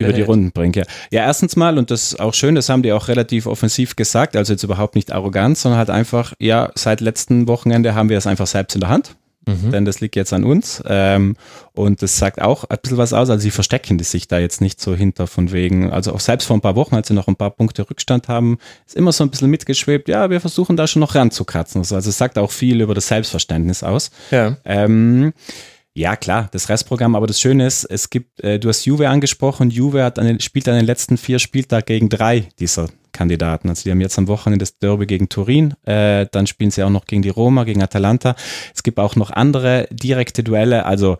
[0.00, 0.84] über die Runden bringt, ja.
[1.10, 4.36] Ja, erstens mal, und das ist auch schön, das haben die auch relativ offensiv gesagt,
[4.36, 8.28] also jetzt überhaupt nicht arrogant, sondern halt einfach, ja, seit letzten Wochenende haben wir es
[8.28, 9.16] einfach selbst in der Hand
[9.48, 9.70] mhm.
[9.70, 10.82] denn das liegt jetzt an uns.
[10.86, 11.36] Ähm,
[11.72, 13.30] und das sagt auch ein bisschen was aus.
[13.30, 16.56] Also sie verstecken sich da jetzt nicht so hinter von wegen, also auch selbst vor
[16.56, 19.30] ein paar Wochen, als sie noch ein paar Punkte Rückstand haben, ist immer so ein
[19.30, 21.80] bisschen mitgeschwebt, ja, wir versuchen da schon noch ranzukratzen.
[21.80, 24.10] Also es sagt auch viel über das Selbstverständnis aus.
[24.30, 24.56] Ja.
[24.64, 25.32] Ähm,
[25.98, 29.70] ja, klar, das Restprogramm, aber das Schöne ist, es gibt, äh, du hast Juve angesprochen,
[29.70, 33.68] Juve hat eine, spielt an den letzten vier Spieltagen gegen drei dieser Kandidaten.
[33.68, 36.90] Also die haben jetzt am Wochenende das Derby gegen Turin, äh, dann spielen sie auch
[36.90, 38.36] noch gegen die Roma, gegen Atalanta.
[38.72, 41.18] Es gibt auch noch andere direkte Duelle, also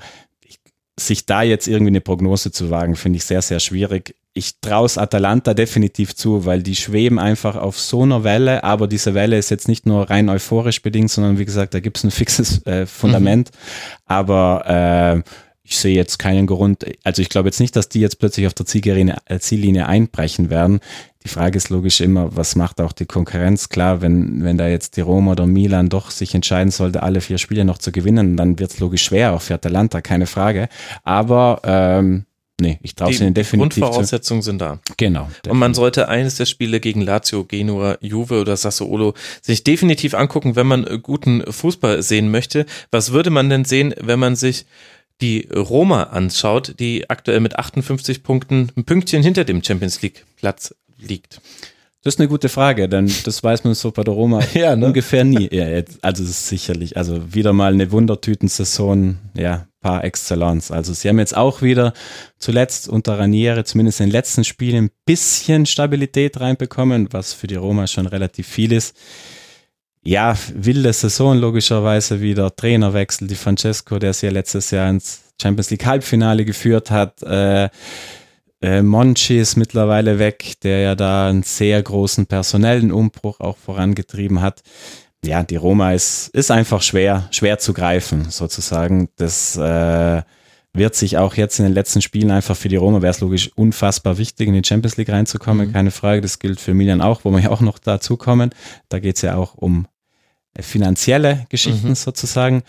[0.98, 4.86] sich da jetzt irgendwie eine Prognose zu wagen, finde ich sehr, sehr schwierig ich traue
[4.86, 9.36] es Atalanta definitiv zu, weil die schweben einfach auf so einer Welle, aber diese Welle
[9.36, 12.64] ist jetzt nicht nur rein euphorisch bedingt, sondern wie gesagt, da gibt es ein fixes
[12.66, 13.50] äh, Fundament.
[13.50, 14.02] Mhm.
[14.06, 15.30] Aber äh,
[15.64, 18.54] ich sehe jetzt keinen Grund, also ich glaube jetzt nicht, dass die jetzt plötzlich auf
[18.54, 20.80] der Ziellinie, äh, Ziellinie einbrechen werden.
[21.24, 23.68] Die Frage ist logisch immer, was macht auch die Konkurrenz?
[23.68, 27.38] Klar, wenn, wenn da jetzt die Roma oder Milan doch sich entscheiden sollte, alle vier
[27.38, 30.68] Spiele noch zu gewinnen, dann wird es logisch schwer, auch für Atalanta, keine Frage.
[31.02, 32.24] Aber ähm,
[32.60, 33.74] Nee, ich traue es ihnen definitiv.
[33.74, 34.80] Die Grundvoraussetzungen sind da.
[34.96, 35.24] Genau.
[35.24, 35.52] Definitiv.
[35.52, 40.56] Und man sollte eines der Spiele gegen Lazio, Genua, Juve oder Sassuolo sich definitiv angucken,
[40.56, 42.66] wenn man guten Fußball sehen möchte.
[42.90, 44.66] Was würde man denn sehen, wenn man sich
[45.20, 50.74] die Roma anschaut, die aktuell mit 58 Punkten ein Pünktchen hinter dem Champions League Platz
[50.98, 51.40] liegt?
[52.02, 54.86] Das ist eine gute Frage, denn das weiß man so bei der Roma ja, ne?
[54.86, 55.48] ungefähr nie.
[55.52, 55.66] Ja,
[56.02, 60.70] also es ist sicherlich, also wieder mal eine Wundertütensaison, ja, par excellence.
[60.70, 61.92] Also sie haben jetzt auch wieder
[62.38, 67.56] zuletzt unter Raniere, zumindest in den letzten Spielen, ein bisschen Stabilität reinbekommen, was für die
[67.56, 68.96] Roma schon relativ viel ist.
[70.02, 75.70] Ja, wilde Saison logischerweise wieder, Trainerwechsel, die Francesco, der sie ja letztes Jahr ins Champions
[75.70, 77.68] League Halbfinale geführt hat, äh,
[78.60, 84.40] äh, Monchi ist mittlerweile weg, der ja da einen sehr großen personellen Umbruch auch vorangetrieben
[84.40, 84.62] hat.
[85.24, 89.08] Ja, die Roma ist, ist einfach schwer, schwer zu greifen, sozusagen.
[89.16, 90.22] Das äh,
[90.72, 93.50] wird sich auch jetzt in den letzten Spielen einfach für die Roma, wäre es logisch
[93.56, 95.72] unfassbar wichtig, in die Champions League reinzukommen, mhm.
[95.72, 96.20] keine Frage.
[96.20, 98.50] Das gilt für Milan auch, wo wir ja auch noch dazukommen.
[98.88, 99.86] Da geht es ja auch um
[100.58, 101.94] finanzielle Geschichten mhm.
[101.94, 102.62] sozusagen.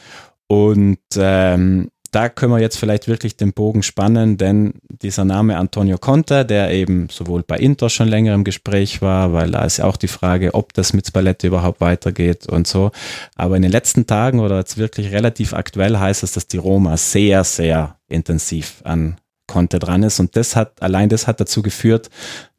[0.48, 5.98] Und ähm, da können wir jetzt vielleicht wirklich den Bogen spannen, denn dieser Name Antonio
[5.98, 9.86] Conte, der eben sowohl bei Inter schon länger im Gespräch war, weil da ist ja
[9.86, 12.92] auch die Frage, ob das mit Spalletti überhaupt weitergeht und so.
[13.36, 16.98] Aber in den letzten Tagen oder jetzt wirklich relativ aktuell heißt es, dass die Roma
[16.98, 19.18] sehr, sehr intensiv an
[19.48, 20.20] Conte dran ist.
[20.20, 22.10] Und das hat, allein das hat dazu geführt,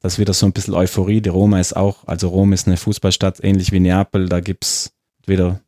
[0.01, 3.43] dass wieder so ein bisschen Euphorie, die Roma ist auch, also Rom ist eine Fußballstadt
[3.43, 4.93] ähnlich wie Neapel, da gibt's
[5.27, 5.61] wieder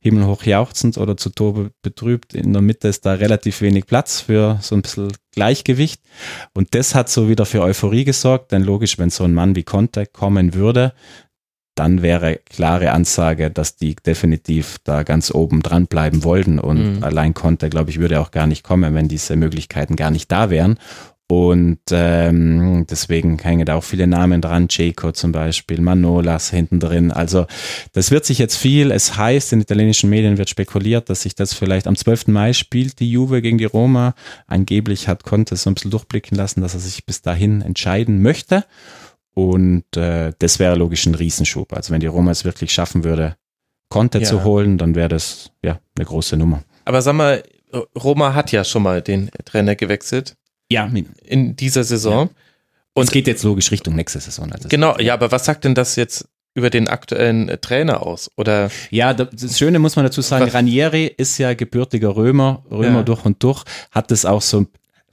[0.00, 2.34] himmelhoch jauchzend oder zu Tode betrübt.
[2.34, 6.00] In der Mitte ist da relativ wenig Platz für so ein bisschen Gleichgewicht.
[6.54, 9.64] Und das hat so wieder für Euphorie gesorgt, denn logisch, wenn so ein Mann wie
[9.64, 10.92] Conte kommen würde,
[11.74, 16.58] dann wäre klare Ansage, dass die definitiv da ganz oben dran bleiben wollten.
[16.58, 17.04] Und mhm.
[17.04, 20.50] allein Conte, glaube ich, würde auch gar nicht kommen, wenn diese Möglichkeiten gar nicht da
[20.50, 20.78] wären.
[21.30, 27.12] Und ähm, deswegen hängen da auch viele Namen dran, Jaco zum Beispiel, Manolas hinten drin.
[27.12, 27.46] Also
[27.92, 31.52] das wird sich jetzt viel, es heißt, in italienischen Medien wird spekuliert, dass sich das
[31.52, 32.28] vielleicht am 12.
[32.28, 34.14] Mai spielt, die Juve gegen die Roma.
[34.46, 38.64] Angeblich hat Conte so ein bisschen durchblicken lassen, dass er sich bis dahin entscheiden möchte.
[39.34, 41.74] Und äh, das wäre logisch ein Riesenschub.
[41.74, 43.36] Also wenn die Roma es wirklich schaffen würde,
[43.90, 44.24] Conte ja.
[44.24, 46.62] zu holen, dann wäre das ja eine große Nummer.
[46.86, 47.42] Aber sag mal,
[48.02, 50.36] Roma hat ja schon mal den Trainer gewechselt.
[50.70, 50.90] Ja.
[51.24, 52.28] In dieser Saison.
[52.28, 52.34] Ja.
[52.94, 54.52] Und es geht jetzt logisch Richtung nächste Saison.
[54.52, 58.30] Also genau, ja, aber was sagt denn das jetzt über den aktuellen äh, Trainer aus?
[58.36, 58.70] Oder?
[58.90, 60.54] Ja, das Schöne muss man dazu sagen, was?
[60.54, 63.02] Ranieri ist ja gebürtiger Römer, Römer ja.
[63.04, 64.66] durch und durch, hat das auch so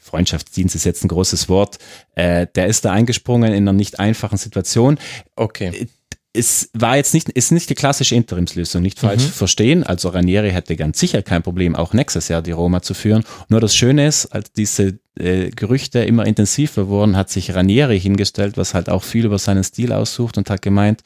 [0.06, 1.80] Freundschaftsdienst ist jetzt ein großes Wort.
[2.14, 5.00] Äh, der ist da eingesprungen in einer nicht einfachen Situation.
[5.36, 5.88] Okay.
[6.36, 9.30] Es war jetzt nicht, ist nicht die klassische Interimslösung, nicht falsch mhm.
[9.30, 9.84] verstehen.
[9.84, 13.24] Also Ranieri hätte ganz sicher kein Problem, auch nächstes Jahr die Roma zu führen.
[13.50, 18.58] Nur das Schöne ist, als diese äh, Gerüchte immer intensiver wurden, hat sich Ranieri hingestellt,
[18.58, 21.02] was halt auch viel über seinen Stil aussucht und hat gemeint,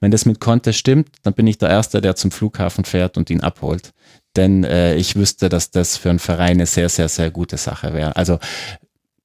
[0.00, 3.30] wenn das mit Conte stimmt, dann bin ich der Erste, der zum Flughafen fährt und
[3.30, 3.92] ihn abholt.
[4.34, 7.92] Denn äh, ich wüsste, dass das für einen Verein eine sehr, sehr, sehr gute Sache
[7.92, 8.16] wäre.
[8.16, 8.38] Also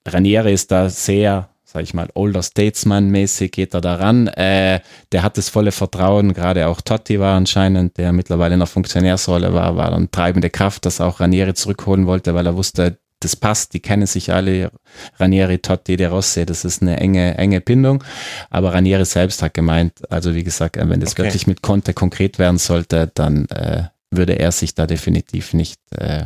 [0.06, 4.28] Ranieri ist da sehr sag ich mal, Older Statesman-mäßig geht er daran.
[4.30, 4.80] Äh,
[5.12, 9.54] der hat das volle Vertrauen, gerade auch Totti war anscheinend, der mittlerweile in der Funktionärsrolle
[9.54, 13.76] war, war dann treibende Kraft, dass auch Ranieri zurückholen wollte, weil er wusste, das passt,
[13.76, 14.72] die kennen sich alle,
[15.20, 18.04] Ranieri, Totti, De Rossi, das ist eine enge, enge Bindung.
[18.50, 21.26] Aber Ranieri selbst hat gemeint, also wie gesagt, wenn das okay.
[21.26, 26.26] wirklich mit Conte konkret werden sollte, dann äh, würde er sich da definitiv nicht äh,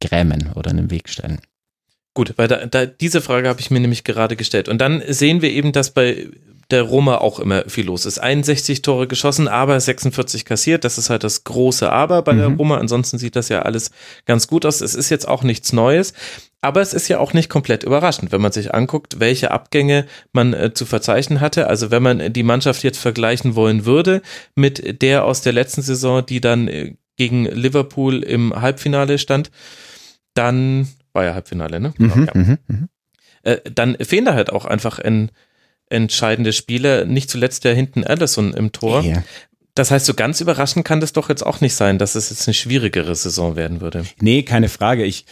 [0.00, 1.40] grämen oder in den Weg stellen.
[2.14, 4.68] Gut, weil da, da diese Frage habe ich mir nämlich gerade gestellt.
[4.68, 6.28] Und dann sehen wir eben, dass bei
[6.70, 8.18] der Roma auch immer viel los ist.
[8.18, 10.84] 61 Tore geschossen, aber 46 kassiert.
[10.84, 12.38] Das ist halt das große Aber bei mhm.
[12.38, 12.78] der Roma.
[12.78, 13.90] Ansonsten sieht das ja alles
[14.26, 14.80] ganz gut aus.
[14.80, 16.12] Es ist jetzt auch nichts Neues.
[16.60, 20.52] Aber es ist ja auch nicht komplett überraschend, wenn man sich anguckt, welche Abgänge man
[20.52, 21.68] äh, zu verzeichnen hatte.
[21.68, 24.20] Also wenn man die Mannschaft jetzt vergleichen wollen würde
[24.54, 29.50] mit der aus der letzten Saison, die dann äh, gegen Liverpool im Halbfinale stand,
[30.34, 31.92] dann war ja Halbfinale, ne?
[31.98, 32.32] Mhm, ja.
[32.34, 32.88] Mhm, mhm.
[33.42, 35.30] Äh, dann fehlen da halt auch einfach ein,
[35.90, 39.02] entscheidende Spieler, nicht zuletzt der hinten Allison im Tor.
[39.02, 39.24] Yeah.
[39.74, 42.46] Das heißt, so ganz überraschend kann das doch jetzt auch nicht sein, dass es jetzt
[42.48, 44.04] eine schwierigere Saison werden würde.
[44.20, 45.04] Nee, keine Frage.
[45.04, 45.26] Ich,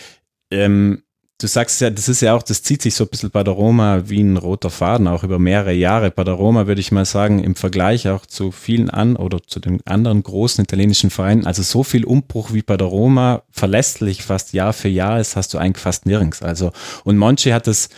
[0.50, 1.02] ähm,
[1.40, 3.54] du sagst ja, das ist ja auch, das zieht sich so ein bisschen bei der
[3.54, 6.10] Roma wie ein roter Faden, auch über mehrere Jahre.
[6.10, 9.60] Bei der Roma würde ich mal sagen, im Vergleich auch zu vielen an oder zu
[9.60, 14.52] den anderen großen italienischen Vereinen, also so viel Umbruch wie bei der Roma, verlässlich fast
[14.52, 16.42] Jahr für Jahr ist, hast du eigentlich fast nirgends.
[16.42, 16.72] Also,
[17.04, 17.88] und Monchi hat es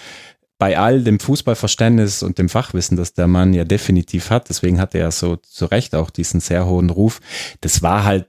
[0.58, 4.94] bei all dem Fußballverständnis und dem Fachwissen, das der Mann ja definitiv hat, deswegen hat
[4.94, 7.20] er so zu Recht auch diesen sehr hohen Ruf,
[7.62, 8.26] das war halt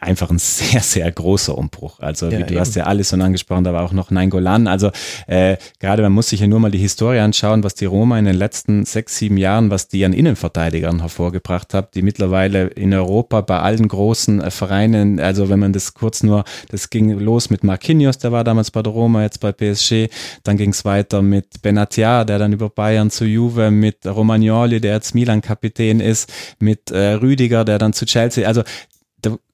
[0.00, 2.00] einfach ein sehr, sehr großer Umbruch.
[2.00, 2.60] Also ja, wie, du eben.
[2.60, 4.66] hast ja alles schon angesprochen, da war auch noch Nainggolan.
[4.66, 4.90] Also
[5.26, 8.24] äh, gerade man muss sich ja nur mal die Historie anschauen, was die Roma in
[8.24, 13.40] den letzten sechs, sieben Jahren, was die an Innenverteidigern hervorgebracht hat, die mittlerweile in Europa
[13.42, 17.62] bei allen großen äh, Vereinen, also wenn man das kurz nur, das ging los mit
[17.62, 20.08] Marquinhos, der war damals bei der Roma, jetzt bei PSG,
[20.42, 24.94] dann ging es weiter mit Benatia, der dann über Bayern zu Juve, mit Romagnoli, der
[24.94, 28.62] jetzt Milan-Kapitän ist, mit äh, Rüdiger, der dann zu Chelsea, also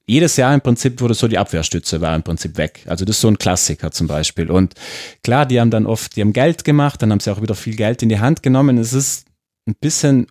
[0.05, 2.81] jedes Jahr im Prinzip wurde so die Abwehrstütze war im Prinzip weg.
[2.87, 4.51] Also das ist so ein Klassiker zum Beispiel.
[4.51, 4.73] Und
[5.23, 7.75] klar, die haben dann oft, die haben Geld gemacht, dann haben sie auch wieder viel
[7.75, 8.77] Geld in die Hand genommen.
[8.77, 9.25] Es ist
[9.65, 10.27] ein bisschen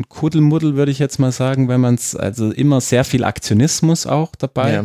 [0.00, 4.06] ein Kuddelmuddel, würde ich jetzt mal sagen, wenn man es, also immer sehr viel Aktionismus
[4.06, 4.72] auch dabei.
[4.72, 4.84] Ja.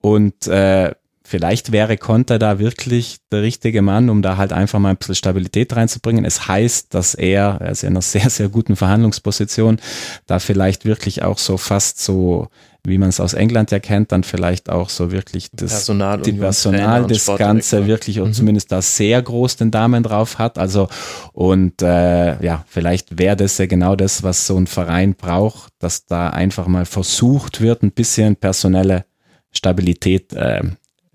[0.00, 0.92] Und äh,
[1.22, 5.14] vielleicht wäre Konter da wirklich der richtige Mann, um da halt einfach mal ein bisschen
[5.14, 6.24] Stabilität reinzubringen.
[6.24, 9.78] Es heißt, dass er, er ist in einer sehr, sehr guten Verhandlungsposition,
[10.26, 12.48] da vielleicht wirklich auch so fast so
[12.86, 16.32] wie man es aus England ja kennt, dann vielleicht auch so wirklich das Personal, die
[16.32, 18.32] Personal das Ganze wirklich und mhm.
[18.34, 20.58] zumindest da sehr groß den Damen drauf hat.
[20.58, 20.88] Also
[21.32, 26.04] und äh, ja, vielleicht wäre das ja genau das, was so ein Verein braucht, dass
[26.04, 29.06] da einfach mal versucht wird, ein bisschen personelle
[29.50, 30.62] Stabilität äh,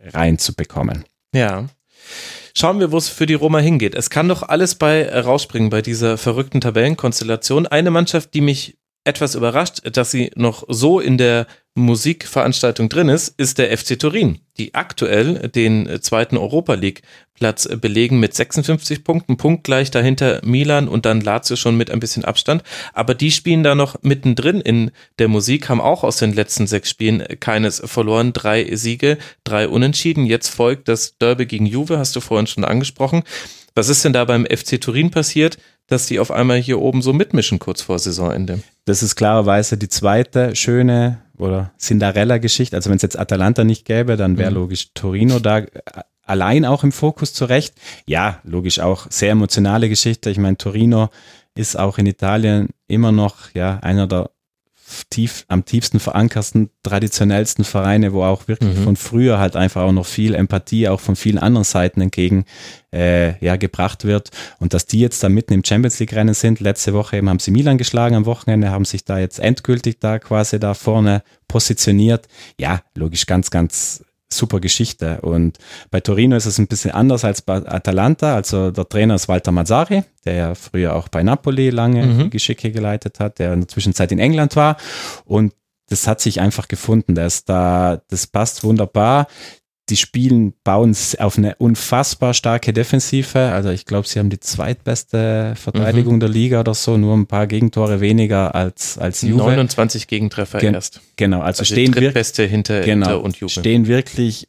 [0.04, 1.06] reinzubekommen.
[1.34, 1.66] Ja.
[2.56, 3.94] Schauen wir, wo es für die Roma hingeht.
[3.94, 7.68] Es kann doch alles bei rausspringen bei dieser verrückten Tabellenkonstellation.
[7.68, 13.30] Eine Mannschaft, die mich etwas überrascht, dass sie noch so in der Musikveranstaltung drin ist,
[13.38, 17.02] ist der FC Turin, die aktuell den zweiten Europa League
[17.34, 22.26] Platz belegen mit 56 Punkten, punktgleich dahinter Milan und dann Lazio schon mit ein bisschen
[22.26, 22.64] Abstand.
[22.94, 26.90] Aber die spielen da noch mittendrin in der Musik, haben auch aus den letzten sechs
[26.90, 30.26] Spielen keines verloren, drei Siege, drei Unentschieden.
[30.26, 33.24] Jetzt folgt das Derby gegen Juve, hast du vorhin schon angesprochen.
[33.74, 35.58] Was ist denn da beim FC Turin passiert?
[35.90, 38.62] Dass die auf einmal hier oben so mitmischen kurz vor Saisonende.
[38.86, 42.76] Das ist klarerweise die zweite schöne oder Cinderella-Geschichte.
[42.76, 44.58] Also wenn es jetzt Atalanta nicht gäbe, dann wäre mhm.
[44.58, 45.64] logisch Torino da
[46.24, 47.74] allein auch im Fokus zurecht.
[48.06, 50.30] Ja, logisch auch sehr emotionale Geschichte.
[50.30, 51.10] Ich meine, Torino
[51.56, 54.30] ist auch in Italien immer noch ja einer der
[55.10, 58.84] tief, am tiefsten verankersten, traditionellsten Vereine, wo auch wirklich mhm.
[58.84, 62.46] von früher halt einfach auch noch viel Empathie auch von vielen anderen Seiten entgegen
[62.94, 64.32] äh, ja, gebracht wird.
[64.60, 67.40] Und dass die jetzt da mitten im Champions League Rennen sind, letzte Woche eben haben
[67.40, 72.28] sie Milan geschlagen am Wochenende, haben sich da jetzt endgültig da quasi da vorne positioniert.
[72.60, 75.22] Ja, logisch ganz, ganz super Geschichte.
[75.22, 75.58] Und
[75.92, 78.36] bei Torino ist es ein bisschen anders als bei Atalanta.
[78.36, 82.30] Also der Trainer ist Walter Mazzari, der ja früher auch bei Napoli lange mhm.
[82.30, 84.78] Geschicke geleitet hat, der in der Zwischenzeit in England war.
[85.26, 85.54] Und
[85.90, 87.16] das hat sich einfach gefunden.
[87.16, 89.28] Das, da, das passt wunderbar
[89.90, 93.40] die spielen, bauen auf eine unfassbar starke Defensive.
[93.40, 96.20] Also ich glaube, sie haben die zweitbeste Verteidigung mhm.
[96.20, 99.44] der Liga oder so, nur ein paar Gegentore weniger als, als Juve.
[99.44, 101.02] 29 Gegentreffer Gen erst.
[101.16, 102.12] Genau, also, also stehen wir
[102.48, 103.52] hinter genau, Inter und Juve.
[103.52, 104.48] Stehen wirklich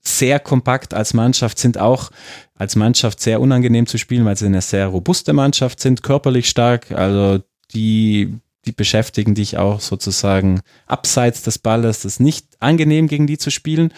[0.00, 2.10] sehr kompakt als Mannschaft, sind auch
[2.54, 6.90] als Mannschaft sehr unangenehm zu spielen, weil sie eine sehr robuste Mannschaft sind, körperlich stark.
[6.92, 7.40] Also
[7.74, 8.34] die
[8.66, 12.02] die beschäftigen dich auch sozusagen abseits des Balles.
[12.02, 13.92] Das ist nicht angenehm, gegen die zu spielen.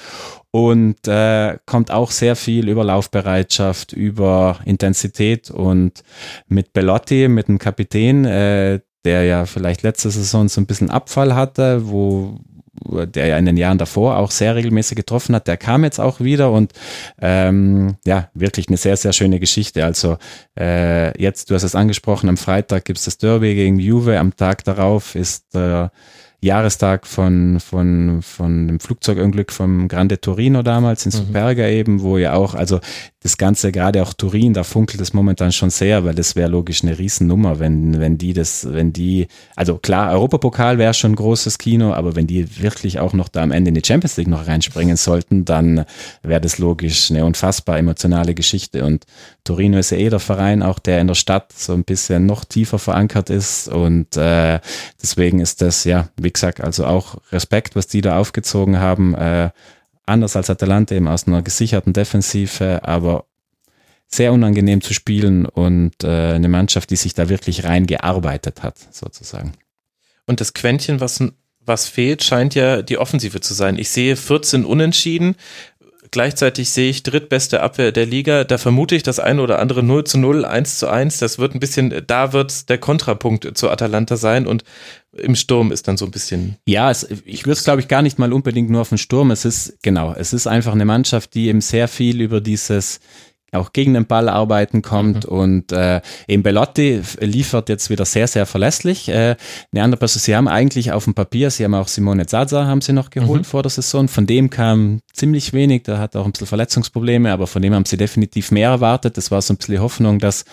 [0.53, 5.51] Und äh, kommt auch sehr viel über Laufbereitschaft, über Intensität.
[5.51, 6.03] Und
[6.47, 11.35] mit Bellotti, mit dem Kapitän, äh, der ja vielleicht letzte Saison so ein bisschen Abfall
[11.35, 12.39] hatte, wo,
[12.85, 16.21] der ja in den Jahren davor auch sehr regelmäßig getroffen hat, der kam jetzt auch
[16.21, 16.73] wieder und
[17.21, 19.85] ähm, ja, wirklich eine sehr, sehr schöne Geschichte.
[19.85, 20.17] Also
[20.59, 24.35] äh, jetzt, du hast es angesprochen, am Freitag gibt es das Derby gegen Juve, am
[24.37, 25.89] Tag darauf ist äh,
[26.43, 31.73] Jahrestag von, von, von dem Flugzeugunglück vom Grande Torino damals in Superga mhm.
[31.73, 32.81] eben, wo ja auch, also
[33.23, 36.83] das Ganze, gerade auch Turin, da funkelt es momentan schon sehr, weil das wäre logisch
[36.83, 41.59] eine Riesennummer, wenn, wenn die das, wenn die, also klar, Europapokal wäre schon ein großes
[41.59, 44.47] Kino, aber wenn die wirklich auch noch da am Ende in die Champions League noch
[44.47, 45.85] reinspringen sollten, dann
[46.23, 48.87] wäre das logisch eine unfassbar emotionale Geschichte.
[48.87, 49.05] Und
[49.45, 52.47] Torino ist ja eh der Verein, auch der in der Stadt so ein bisschen noch
[52.47, 53.69] tiefer verankert ist.
[53.69, 54.61] Und äh,
[55.03, 59.15] deswegen ist das, ja, wie gesagt, also auch Respekt, was die da aufgezogen haben.
[59.15, 59.51] Äh,
[60.07, 63.27] anders als Atalanta eben aus einer gesicherten Defensive, aber
[64.07, 69.53] sehr unangenehm zu spielen und äh, eine Mannschaft, die sich da wirklich reingearbeitet hat, sozusagen.
[70.27, 71.23] Und das Quäntchen, was,
[71.61, 73.79] was fehlt, scheint ja die Offensive zu sein.
[73.79, 75.37] Ich sehe 14 Unentschieden.
[76.11, 78.45] Gleichzeitig sehe ich drittbeste Abwehr der Liga.
[78.45, 81.19] Da vermute ich das eine oder andere 0 zu 0, 1 zu 1.
[81.19, 84.65] Das wird ein bisschen, da wird der Kontrapunkt zu Atalanta sein und
[85.13, 86.57] im Sturm ist dann so ein bisschen.
[86.67, 89.31] Ja, es, ich würde es glaube ich gar nicht mal unbedingt nur auf den Sturm.
[89.31, 93.01] Es ist, genau, es ist einfach eine Mannschaft, die eben sehr viel über dieses,
[93.53, 95.37] auch gegen den Ball arbeiten kommt mhm.
[95.37, 99.09] und äh, eben Bellotti liefert jetzt wieder sehr, sehr verlässlich.
[99.09, 99.37] Äh,
[99.73, 102.81] eine andere Person, sie haben eigentlich auf dem Papier, sie haben auch Simone Zaza haben
[102.81, 103.45] sie noch geholt mhm.
[103.45, 107.47] vor der Saison, von dem kam ziemlich wenig, der hat auch ein bisschen Verletzungsprobleme, aber
[107.47, 109.17] von dem haben sie definitiv mehr erwartet.
[109.17, 110.45] Das war so ein bisschen die Hoffnung, dass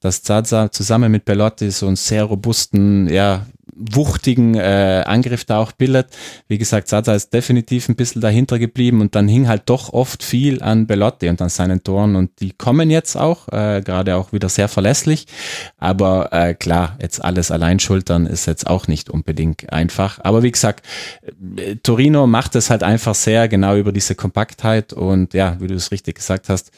[0.00, 3.46] dass Zaza zusammen mit Bellotti so einen sehr robusten, ja,
[3.78, 6.08] wuchtigen äh, Angriff da auch bildet.
[6.48, 10.22] Wie gesagt, Zaza ist definitiv ein bisschen dahinter geblieben und dann hing halt doch oft
[10.22, 14.32] viel an Belotti und an seinen Toren und die kommen jetzt auch, äh, gerade auch
[14.32, 15.26] wieder sehr verlässlich.
[15.76, 20.18] Aber äh, klar, jetzt alles allein schultern ist jetzt auch nicht unbedingt einfach.
[20.22, 20.84] Aber wie gesagt,
[21.56, 25.74] äh, Torino macht es halt einfach sehr genau über diese Kompaktheit und ja, wie du
[25.74, 26.72] es richtig gesagt hast,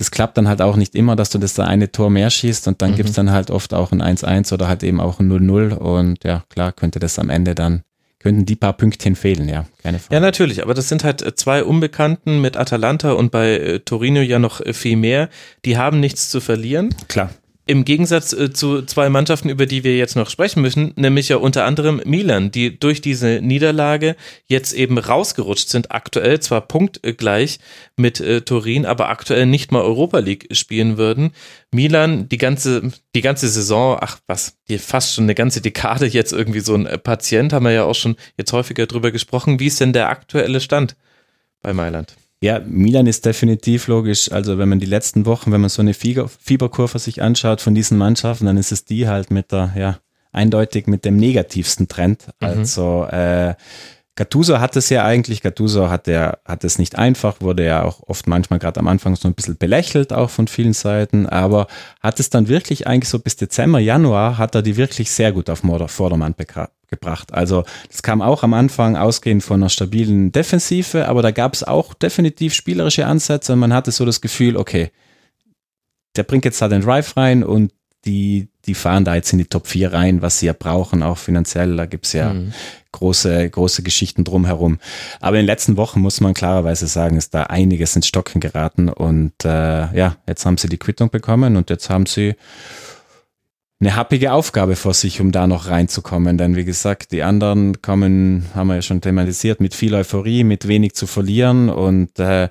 [0.00, 2.66] das klappt dann halt auch nicht immer, dass du das da eine Tor mehr schießt
[2.68, 2.96] und dann mhm.
[2.96, 6.42] gibt's dann halt oft auch ein 1-1 oder halt eben auch ein 0-0 und ja,
[6.48, 7.82] klar könnte das am Ende dann
[8.18, 10.14] könnten die paar Pünktchen fehlen, ja, keine Frage.
[10.14, 14.20] Ja, natürlich, aber das sind halt äh, zwei Unbekannten mit Atalanta und bei äh, Torino
[14.20, 15.28] ja noch äh, viel mehr.
[15.66, 16.94] Die haben nichts zu verlieren.
[17.08, 17.28] Klar.
[17.70, 21.36] Im Gegensatz äh, zu zwei Mannschaften, über die wir jetzt noch sprechen müssen, nämlich ja
[21.36, 24.16] unter anderem Milan, die durch diese Niederlage
[24.46, 27.60] jetzt eben rausgerutscht sind, aktuell zwar punktgleich
[27.96, 31.30] mit äh, Turin, aber aktuell nicht mal Europa League spielen würden.
[31.70, 36.32] Milan die ganze, die ganze Saison, ach was, die fast schon eine ganze Dekade jetzt
[36.32, 39.60] irgendwie so ein äh, Patient, haben wir ja auch schon jetzt häufiger drüber gesprochen.
[39.60, 40.96] Wie ist denn der aktuelle Stand
[41.62, 42.16] bei Mailand?
[42.42, 44.32] Ja, Milan ist definitiv logisch.
[44.32, 47.98] Also wenn man die letzten Wochen, wenn man so eine Fieberkurve sich anschaut von diesen
[47.98, 49.98] Mannschaften, dann ist es die halt mit der, ja,
[50.32, 52.26] eindeutig mit dem negativsten Trend.
[52.40, 52.46] Mhm.
[52.46, 53.54] Also äh,
[54.16, 58.02] Gattuso hat es ja eigentlich, Gattuso hat, der, hat es nicht einfach, wurde ja auch
[58.06, 61.68] oft manchmal gerade am Anfang so ein bisschen belächelt, auch von vielen Seiten, aber
[62.00, 65.48] hat es dann wirklich eigentlich so bis Dezember, Januar, hat er die wirklich sehr gut
[65.48, 66.34] auf Vordermann
[66.90, 67.32] gebracht.
[67.32, 71.62] Also das kam auch am Anfang ausgehend von einer stabilen Defensive, aber da gab es
[71.62, 74.90] auch definitiv spielerische Ansätze und man hatte so das Gefühl, okay,
[76.16, 77.72] der bringt jetzt da den Drive rein und
[78.04, 81.18] die, die fahren da jetzt in die Top 4 rein, was sie ja brauchen, auch
[81.18, 81.76] finanziell.
[81.76, 82.52] Da gibt's ja mhm.
[82.92, 84.78] große, große Geschichten drumherum.
[85.20, 88.88] Aber in den letzten Wochen muss man klarerweise sagen, ist da einiges ins Stocken geraten.
[88.88, 92.36] Und äh, ja, jetzt haben sie die Quittung bekommen und jetzt haben sie
[93.80, 96.36] eine happige Aufgabe vor sich, um da noch reinzukommen.
[96.36, 100.68] Denn wie gesagt, die anderen kommen, haben wir ja schon thematisiert, mit viel Euphorie, mit
[100.68, 102.48] wenig zu verlieren und äh,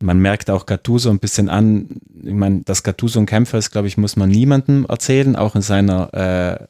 [0.00, 1.88] man merkt auch Gattuso ein bisschen an,
[2.22, 5.62] ich meine, dass Gattuso ein Kämpfer ist, glaube ich, muss man niemandem erzählen, auch in
[5.62, 6.66] seiner äh,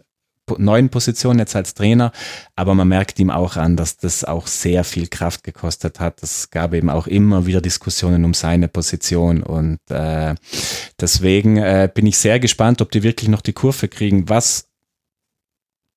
[0.58, 2.12] neuen Position jetzt als Trainer,
[2.56, 6.22] aber man merkt ihm auch an, dass das auch sehr viel Kraft gekostet hat.
[6.22, 10.34] Es gab eben auch immer wieder Diskussionen um seine Position und äh,
[11.00, 14.28] deswegen äh, bin ich sehr gespannt, ob die wirklich noch die Kurve kriegen.
[14.28, 14.67] Was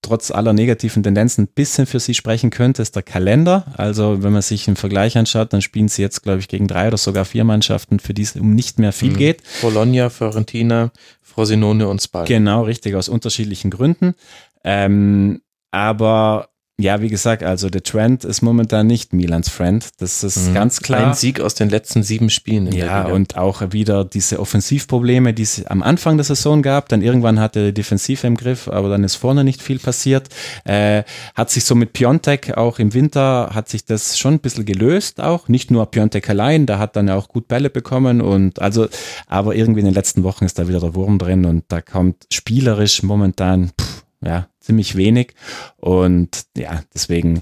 [0.02, 3.66] trotz aller negativen Tendenzen ein bisschen für sie sprechen könnte, ist der Kalender.
[3.78, 6.88] Also wenn man sich einen Vergleich anschaut, dann spielen sie jetzt, glaube ich, gegen drei
[6.88, 9.18] oder sogar vier Mannschaften, für die es um nicht mehr viel mhm.
[9.18, 9.44] geht.
[9.62, 10.92] Bologna, Fiorentina,
[11.22, 12.26] Frosinone und Spal.
[12.26, 14.16] Genau, richtig, aus unterschiedlichen Gründen.
[14.64, 15.42] Ähm,
[15.72, 16.51] aber
[16.82, 19.88] ja, wie gesagt, also der Trend ist momentan nicht Milans Friend.
[20.00, 20.54] Das ist mhm.
[20.54, 21.08] ganz klar.
[21.08, 22.72] Ein Sieg aus den letzten sieben Spielen.
[22.72, 26.90] ja, und auch wieder diese Offensivprobleme, die es am Anfang der Saison gab.
[26.90, 30.30] Dann irgendwann hatte er die Defensive im Griff, aber dann ist vorne nicht viel passiert.
[30.64, 31.04] Äh,
[31.36, 35.22] hat sich so mit Piontek auch im Winter, hat sich das schon ein bisschen gelöst
[35.22, 35.48] auch.
[35.48, 38.88] Nicht nur Piontek allein, da hat dann ja auch gut Bälle bekommen und also,
[39.28, 42.26] aber irgendwie in den letzten Wochen ist da wieder der Wurm drin und da kommt
[42.32, 45.34] spielerisch momentan, pff, ja, ziemlich wenig.
[45.78, 47.42] Und ja, deswegen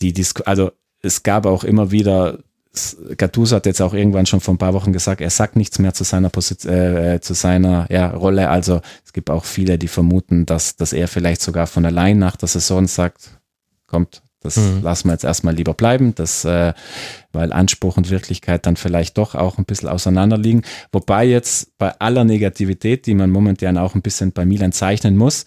[0.00, 0.70] die Disku also
[1.02, 2.38] es gab auch immer wieder
[3.16, 5.92] Gattuso hat jetzt auch irgendwann schon vor ein paar Wochen gesagt, er sagt nichts mehr
[5.92, 8.48] zu seiner Position, äh, zu seiner ja, Rolle.
[8.48, 12.36] Also es gibt auch viele, die vermuten, dass, dass er vielleicht sogar von allein nach
[12.36, 13.40] der Saison sagt,
[13.88, 14.82] kommt, das mhm.
[14.82, 16.72] lassen wir jetzt erstmal lieber bleiben, das, äh,
[17.32, 20.62] weil Anspruch und Wirklichkeit dann vielleicht doch auch ein bisschen auseinanderliegen.
[20.92, 25.44] Wobei jetzt bei aller Negativität, die man momentan auch ein bisschen bei Milan zeichnen muss,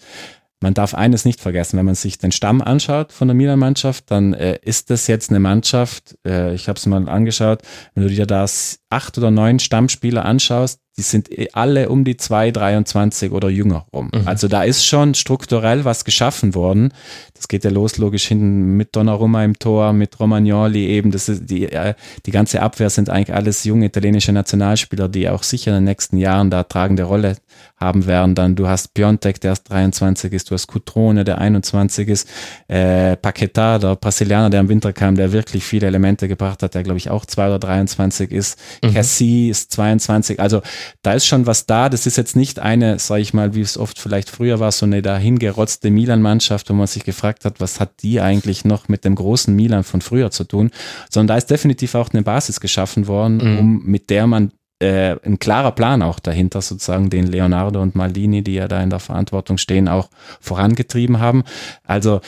[0.64, 4.32] man darf eines nicht vergessen, wenn man sich den Stamm anschaut von der Milan-Mannschaft, dann
[4.32, 7.60] äh, ist das jetzt eine Mannschaft, äh, ich habe es mal angeschaut,
[7.94, 12.16] wenn du dir das acht oder neun Stammspieler anschaust, die sind eh alle um die
[12.16, 14.10] 2, 23 oder jünger rum.
[14.14, 14.26] Mhm.
[14.26, 16.92] Also da ist schon strukturell was geschaffen worden.
[17.34, 21.10] Das geht ja los, logisch hinten mit Donnarumma im Tor, mit Romagnoli eben.
[21.10, 21.94] Das ist die, äh,
[22.26, 26.16] die ganze Abwehr sind eigentlich alles junge italienische Nationalspieler, die auch sicher in den nächsten
[26.16, 27.36] Jahren da tragende Rolle
[27.76, 28.34] haben werden.
[28.34, 32.28] Dann du hast Piontek, der erst 23 ist, du hast Cutrone, der 21 ist,
[32.68, 36.84] äh, Paquetá, der Brasilianer, der im Winter kam, der wirklich viele Elemente gebracht hat, der
[36.84, 38.58] glaube ich auch 2 oder 23 ist.
[38.82, 38.94] Mhm.
[38.94, 40.38] Cassie ist 22.
[40.38, 40.62] Also
[41.02, 41.88] da ist schon was da.
[41.88, 44.86] Das ist jetzt nicht eine, sage ich mal, wie es oft vielleicht früher war, so
[44.86, 49.14] eine dahingerotzte Milan-Mannschaft, wo man sich gefragt hat, was hat die eigentlich noch mit dem
[49.14, 50.70] großen Milan von früher zu tun,
[51.10, 53.58] sondern da ist definitiv auch eine Basis geschaffen worden, mhm.
[53.58, 58.42] um mit der man äh, ein klarer Plan auch dahinter sozusagen, den Leonardo und Maldini,
[58.42, 60.10] die ja da in der Verantwortung stehen, auch
[60.40, 61.44] vorangetrieben haben.
[61.84, 62.20] Also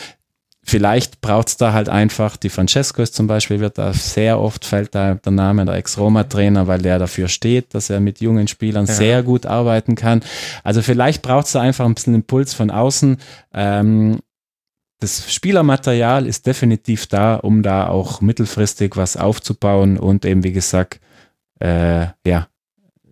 [0.68, 4.96] Vielleicht braucht es da halt einfach, die Francescos zum Beispiel wird da sehr oft, fällt
[4.96, 8.92] da der Name der Ex-Roma-Trainer, weil der dafür steht, dass er mit jungen Spielern ja.
[8.92, 10.22] sehr gut arbeiten kann.
[10.64, 13.18] Also vielleicht braucht es da einfach ein bisschen Impuls von außen.
[13.54, 14.18] Ähm,
[14.98, 21.00] das Spielermaterial ist definitiv da, um da auch mittelfristig was aufzubauen und eben, wie gesagt,
[21.60, 22.48] äh, ja,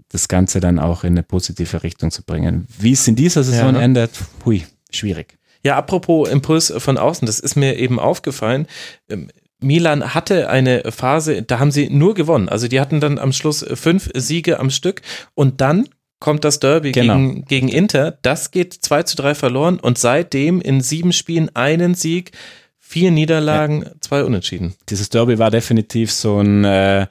[0.08, 2.66] das Ganze dann auch in eine positive Richtung zu bringen.
[2.80, 3.82] Wie es in dieser Saison ja, ne?
[3.82, 4.10] endet,
[4.44, 5.38] hui, schwierig.
[5.64, 8.66] Ja, apropos Impuls von außen, das ist mir eben aufgefallen.
[9.08, 9.28] Ähm,
[9.60, 12.48] Milan hatte eine Phase, da haben sie nur gewonnen.
[12.48, 15.00] Also die hatten dann am Schluss fünf Siege am Stück
[15.34, 15.88] und dann
[16.20, 17.16] kommt das Derby genau.
[17.16, 18.18] gegen, gegen Inter.
[18.22, 22.32] Das geht 2 zu 3 verloren und seitdem in sieben Spielen einen Sieg,
[22.78, 23.90] vier Niederlagen, ja.
[24.00, 24.74] zwei Unentschieden.
[24.88, 27.06] Dieses Derby war definitiv so ein, äh,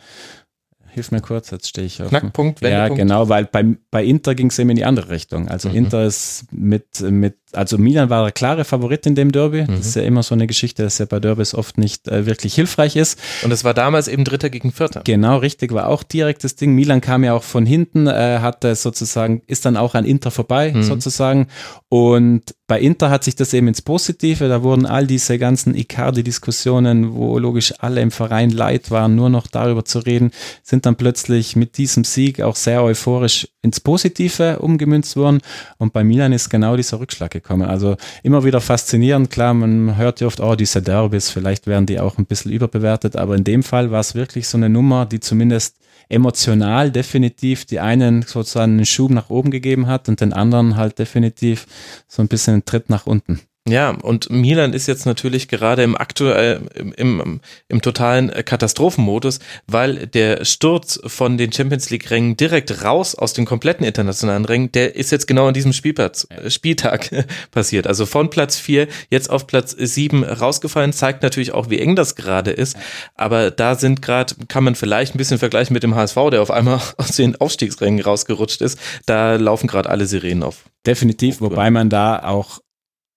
[0.93, 2.09] hilf mir kurz, jetzt stehe ich auf.
[2.09, 5.47] Knackpunkt, Ja, genau, weil bei, bei Inter ging es eben in die andere Richtung.
[5.47, 5.75] Also mhm.
[5.75, 9.63] Inter ist mit, mit, also Milan war der klare Favorit in dem Derby.
[9.63, 9.77] Mhm.
[9.77, 12.53] Das ist ja immer so eine Geschichte, dass ja bei Derbys oft nicht äh, wirklich
[12.53, 13.19] hilfreich ist.
[13.43, 15.01] Und es war damals eben Dritter gegen Vierter.
[15.03, 16.75] Genau, richtig, war auch direkt das Ding.
[16.75, 20.73] Milan kam ja auch von hinten, äh, hatte sozusagen, ist dann auch an Inter vorbei,
[20.73, 20.83] mhm.
[20.83, 21.47] sozusagen.
[21.89, 27.13] Und bei Inter hat sich das eben ins Positive, da wurden all diese ganzen Icardi-Diskussionen,
[27.13, 30.31] wo logisch alle im Verein leid waren, nur noch darüber zu reden,
[30.63, 35.41] sind dann plötzlich mit diesem Sieg auch sehr euphorisch ins Positive umgemünzt worden.
[35.77, 37.69] Und bei Milan ist genau dieser Rückschlag gekommen.
[37.69, 39.29] Also immer wieder faszinierend.
[39.29, 43.15] Klar, man hört ja oft, oh, diese Derbys, vielleicht werden die auch ein bisschen überbewertet.
[43.17, 45.75] Aber in dem Fall war es wirklich so eine Nummer, die zumindest
[46.09, 50.99] emotional definitiv die einen sozusagen einen Schub nach oben gegeben hat und den anderen halt
[50.99, 51.67] definitiv
[52.07, 53.41] so ein bisschen einen Tritt nach unten.
[53.65, 57.39] Ja, und Milan ist jetzt natürlich gerade im aktuell im, im,
[57.69, 63.45] im totalen Katastrophenmodus, weil der Sturz von den Champions League Rängen direkt raus aus den
[63.45, 67.09] kompletten internationalen Rängen, der ist jetzt genau an diesem Spielplatz, äh, Spieltag
[67.51, 67.87] passiert.
[67.87, 72.15] Also von Platz vier jetzt auf Platz sieben rausgefallen, zeigt natürlich auch, wie eng das
[72.15, 72.75] gerade ist.
[73.15, 76.51] Aber da sind gerade, kann man vielleicht ein bisschen vergleichen mit dem HSV, der auf
[76.51, 78.77] einmal aus den Aufstiegsrängen rausgerutscht ist.
[79.05, 80.65] Da laufen gerade alle Sirenen auf.
[80.85, 82.59] Definitiv, wobei man da auch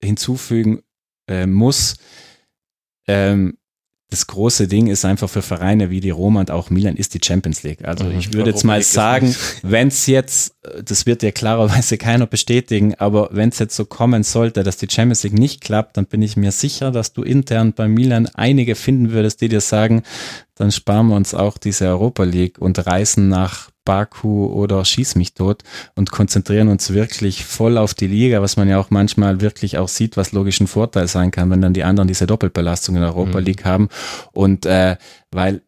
[0.03, 0.83] hinzufügen
[1.29, 1.97] äh, muss,
[3.07, 3.59] ähm,
[4.09, 7.21] das große Ding ist einfach für Vereine wie die Roma und auch Milan ist die
[7.25, 7.85] Champions League.
[7.85, 12.27] Also mhm, ich würde jetzt mal sagen, wenn es jetzt, das wird ja klarerweise keiner
[12.27, 16.07] bestätigen, aber wenn es jetzt so kommen sollte, dass die Champions League nicht klappt, dann
[16.07, 20.03] bin ich mir sicher, dass du intern bei Milan einige finden würdest, die dir sagen,
[20.55, 25.33] dann sparen wir uns auch diese Europa League und reisen nach Baku oder Schieß mich
[25.33, 25.63] tot
[25.95, 29.89] und konzentrieren uns wirklich voll auf die Liga, was man ja auch manchmal wirklich auch
[29.89, 33.41] sieht, was logischen Vorteil sein kann, wenn dann die anderen diese Doppelbelastung in der Europa
[33.41, 33.47] mhm.
[33.47, 33.89] League haben.
[34.33, 34.97] Und äh,
[35.31, 35.63] weil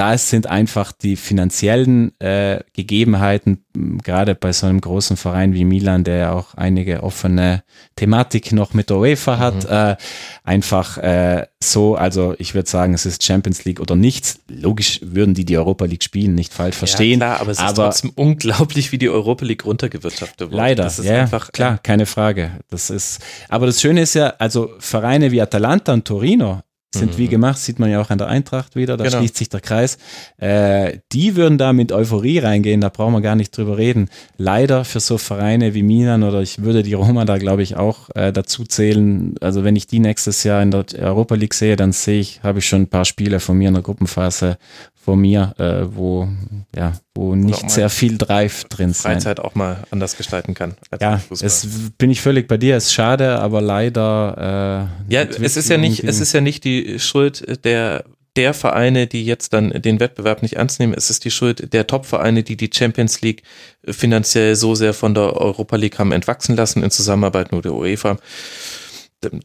[0.00, 3.66] da sind einfach die finanziellen äh, Gegebenheiten,
[4.02, 7.62] gerade bei so einem großen Verein wie Milan, der ja auch einige offene
[7.96, 9.70] Thematik noch mit der UEFA hat, mhm.
[9.70, 9.96] äh,
[10.42, 14.40] einfach äh, so, also ich würde sagen, es ist Champions League oder nichts.
[14.48, 17.20] Logisch würden die die Europa League spielen, nicht falsch verstehen.
[17.20, 20.56] Ja, klar, aber es ist trotzdem unglaublich, wie die Europa League runtergewirtschaftet wurde.
[20.56, 22.52] Leider, das ist ja, einfach, klar, keine Frage.
[22.70, 23.20] Das ist,
[23.50, 27.18] aber das Schöne ist ja, also Vereine wie Atalanta und Torino, sind mhm.
[27.18, 29.18] wie gemacht, sieht man ja auch an der Eintracht wieder, da genau.
[29.18, 29.98] schließt sich der Kreis.
[30.38, 34.08] Äh, die würden da mit Euphorie reingehen, da brauchen wir gar nicht drüber reden.
[34.36, 38.10] Leider für so Vereine wie Milan oder ich würde die Roma da glaube ich auch
[38.14, 39.34] äh, dazu zählen.
[39.40, 42.58] Also wenn ich die nächstes Jahr in der Europa League sehe, dann sehe ich, habe
[42.58, 44.58] ich schon ein paar Spiele von mir in der Gruppenphase
[45.02, 46.28] vor mir, äh, wo
[46.76, 49.02] ja, wo nicht sehr viel Drive drin ist.
[49.02, 50.74] Freizeit auch mal anders gestalten kann.
[51.00, 52.76] ja, es bin ich völlig bei dir.
[52.76, 54.90] Es ist schade, aber leider.
[55.08, 58.04] Äh, ja, es ist ja nicht, es ist ja nicht die Schuld der
[58.36, 61.86] der Vereine, die jetzt dann den Wettbewerb nicht ernst nehmen, es ist die Schuld der
[61.88, 63.42] Top-Vereine, die die Champions League
[63.84, 68.18] finanziell so sehr von der Europa League haben entwachsen lassen in Zusammenarbeit mit der UEFA.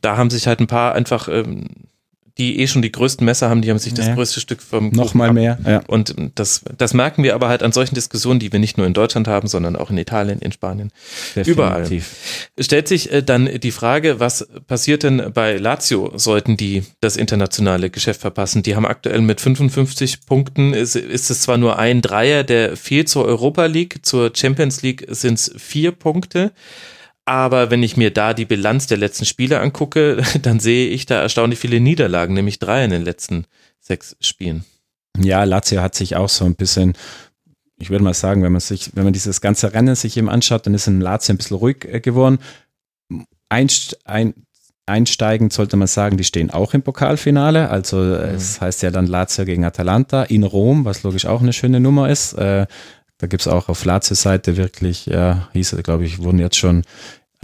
[0.02, 1.66] Da haben sich halt ein paar einfach ähm,
[2.38, 4.16] die eh schon die größten Messer haben, die haben sich das ja.
[4.16, 5.58] größte Stück vom Noch mal mehr.
[5.66, 5.82] Ja.
[5.88, 8.94] Und das, das merken wir aber halt an solchen Diskussionen, die wir nicht nur in
[8.94, 10.92] Deutschland haben, sondern auch in Italien, in Spanien,
[11.36, 11.54] Definitiv.
[11.54, 12.02] überall.
[12.60, 17.90] Stellt sich äh, dann die Frage, was passiert denn bei Lazio, sollten die das internationale
[17.90, 18.64] Geschäft verpassen?
[18.64, 23.08] Die haben aktuell mit 55 Punkten, ist, ist es zwar nur ein Dreier, der fehlt
[23.08, 26.52] zur Europa League, zur Champions League sind es vier Punkte.
[27.26, 31.22] Aber wenn ich mir da die Bilanz der letzten Spiele angucke, dann sehe ich da
[31.22, 33.46] erstaunlich viele Niederlagen, nämlich drei in den letzten
[33.80, 34.64] sechs Spielen.
[35.18, 36.94] Ja, Lazio hat sich auch so ein bisschen,
[37.78, 40.66] ich würde mal sagen, wenn man sich, wenn man dieses ganze Rennen sich eben anschaut,
[40.66, 42.40] dann ist in Lazio ein bisschen ruhig äh, geworden.
[43.50, 44.34] Einst, ein,
[44.86, 47.70] einsteigend sollte man sagen, die stehen auch im Pokalfinale.
[47.70, 48.36] Also mhm.
[48.36, 52.10] es heißt ja dann Lazio gegen Atalanta in Rom, was logisch auch eine schöne Nummer
[52.10, 52.34] ist.
[52.34, 52.68] Äh,
[53.18, 56.84] da gibt es auch auf Lazio-Seite wirklich, ja, hieß es, glaube ich, wurden jetzt schon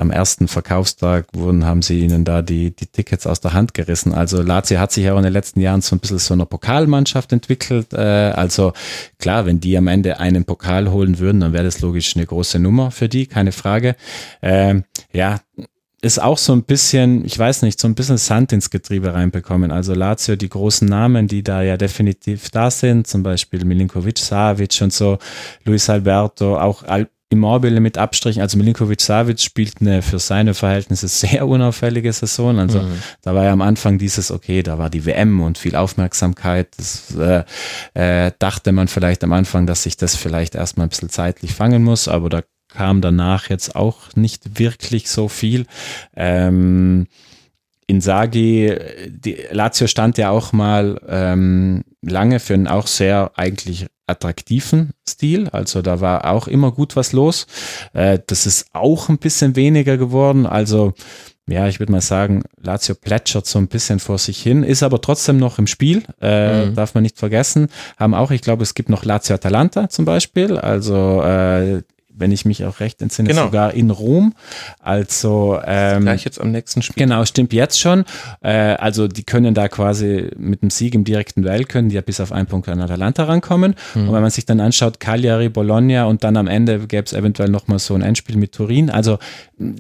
[0.02, 4.14] am ersten Verkaufstag wurden, haben sie ihnen da die, die Tickets aus der Hand gerissen.
[4.14, 6.48] Also Lazio hat sich ja auch in den letzten Jahren so ein bisschen so eine
[6.48, 7.94] Pokalmannschaft entwickelt.
[7.94, 8.74] Äh, also
[9.20, 12.58] klar, wenn die am Ende einen Pokal holen würden, dann wäre das logisch eine große
[12.58, 13.96] Nummer für die, keine Frage.
[14.42, 15.40] Ähm, ja,
[16.02, 19.72] ist auch so ein bisschen, ich weiß nicht, so ein bisschen Sand ins Getriebe reinbekommen.
[19.72, 24.80] Also Lazio, die großen Namen, die da ja definitiv da sind, zum Beispiel Milinkovic, Savic
[24.82, 25.20] und so,
[25.64, 28.42] Luis Alberto, auch Al Immobile mit Abstrichen.
[28.42, 32.60] Also Milinkovic Savic spielt eine für seine Verhältnisse sehr unauffällige Saison.
[32.60, 33.02] Also mhm.
[33.22, 36.68] da war ja am Anfang dieses, okay, da war die WM und viel Aufmerksamkeit.
[36.78, 37.44] Das äh,
[37.94, 41.84] äh, dachte man vielleicht am Anfang, dass sich das vielleicht erstmal ein bisschen zeitlich fangen
[41.84, 42.42] muss, aber da
[42.74, 45.66] kam danach jetzt auch nicht wirklich so viel.
[46.16, 47.08] Ähm,
[47.88, 48.78] Inzaghi,
[49.10, 55.50] die Lazio stand ja auch mal ähm, lange für einen auch sehr eigentlich attraktiven Stil.
[55.50, 57.48] Also da war auch immer gut was los.
[57.94, 60.46] Äh, das ist auch ein bisschen weniger geworden.
[60.46, 60.94] Also
[61.48, 65.02] ja, ich würde mal sagen, Lazio plätschert so ein bisschen vor sich hin, ist aber
[65.02, 66.76] trotzdem noch im Spiel, äh, mhm.
[66.76, 67.68] darf man nicht vergessen.
[67.98, 71.82] Haben auch, ich glaube, es gibt noch Lazio Atalanta zum Beispiel, also äh,
[72.22, 73.46] wenn ich mich auch recht entsinne, genau.
[73.46, 74.34] sogar in Rom.
[74.80, 77.04] Also ähm, gleich jetzt am nächsten Spiel.
[77.04, 78.06] Genau, stimmt jetzt schon.
[78.42, 82.02] Äh, also die können da quasi mit dem Sieg im direkten Duell können die ja
[82.02, 83.76] bis auf einen Punkt an Atalanta rankommen.
[83.94, 84.08] Mhm.
[84.08, 87.50] Und wenn man sich dann anschaut, Cagliari, Bologna und dann am Ende gäbe es eventuell
[87.50, 88.90] nochmal so ein Endspiel mit Turin.
[88.90, 89.20] Also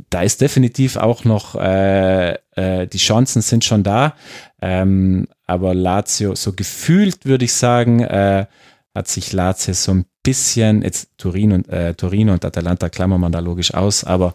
[0.09, 4.15] da ist definitiv auch noch äh, äh, die Chancen sind schon da.
[4.61, 8.45] Ähm, aber Lazio, so gefühlt würde ich sagen, äh,
[8.93, 13.31] hat sich Lazio so ein bisschen, jetzt Turin und, äh, Torino und Atalanta klammern man
[13.31, 14.33] da logisch aus, aber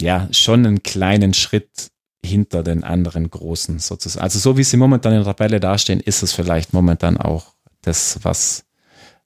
[0.00, 1.90] ja, schon einen kleinen Schritt
[2.24, 4.22] hinter den anderen großen sozusagen.
[4.22, 8.20] Also so wie sie momentan in der Tabelle dastehen, ist es vielleicht momentan auch das,
[8.22, 8.64] was,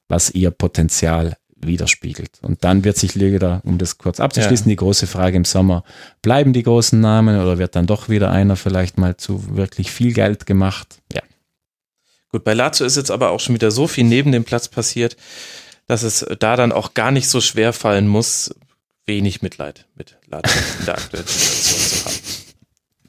[0.08, 2.38] was ihr Potenzial widerspiegelt.
[2.42, 4.70] Und dann wird sich wieder, um das kurz abzuschließen, ja.
[4.70, 5.84] die große Frage im Sommer,
[6.22, 10.12] bleiben die großen Namen oder wird dann doch wieder einer vielleicht mal zu wirklich viel
[10.12, 10.98] Geld gemacht?
[11.12, 11.22] Ja.
[12.30, 15.16] Gut, bei Lazio ist jetzt aber auch schon wieder so viel neben dem Platz passiert,
[15.86, 18.54] dass es da dann auch gar nicht so schwer fallen muss,
[19.06, 22.46] wenig Mitleid mit Lazio in der aktuellen Situation zu haben.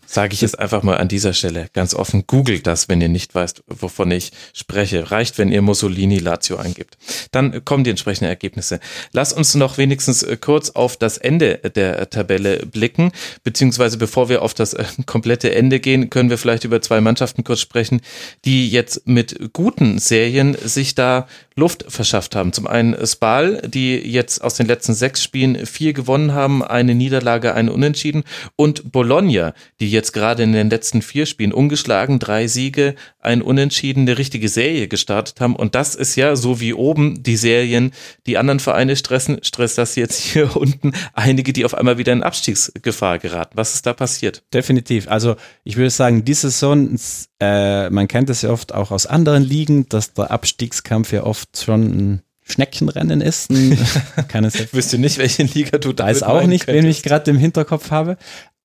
[0.09, 2.25] Sage ich jetzt einfach mal an dieser Stelle ganz offen.
[2.27, 5.11] Googelt das, wenn ihr nicht weißt, wovon ich spreche.
[5.11, 6.97] Reicht, wenn ihr Mussolini Lazio eingibt.
[7.31, 8.79] Dann kommen die entsprechenden Ergebnisse.
[9.11, 13.11] Lass uns noch wenigstens äh, kurz auf das Ende der Tabelle blicken.
[13.43, 17.43] Beziehungsweise bevor wir auf das äh, komplette Ende gehen, können wir vielleicht über zwei Mannschaften
[17.43, 17.99] kurz sprechen,
[18.45, 21.27] die jetzt mit guten Serien sich da
[21.57, 22.53] Luft verschafft haben.
[22.53, 27.55] Zum einen Spal, die jetzt aus den letzten sechs Spielen vier gewonnen haben, eine Niederlage,
[27.55, 28.23] eine Unentschieden.
[28.55, 34.01] Und Bologna, die jetzt gerade in den letzten vier Spielen ungeschlagen, drei Siege, ein Unentschieden,
[34.01, 35.55] eine richtige Serie gestartet haben.
[35.55, 37.91] Und das ist ja so wie oben die Serien,
[38.27, 42.21] die anderen Vereine stressen, stresst das jetzt hier unten einige, die auf einmal wieder in
[42.21, 43.57] Abstiegsgefahr geraten.
[43.57, 44.43] Was ist da passiert?
[44.53, 45.07] Definitiv.
[45.07, 46.95] Also ich würde sagen, diese Saison
[47.39, 51.61] äh, man kennt es ja oft auch aus anderen Ligen, dass der Abstiegskampf ja oft
[51.63, 53.49] schon ein Schneckenrennen ist.
[54.27, 56.83] Kann es Wüsste nicht, welche Liga du da Weiß auch nicht, könntest.
[56.83, 58.17] wen ich gerade im Hinterkopf habe.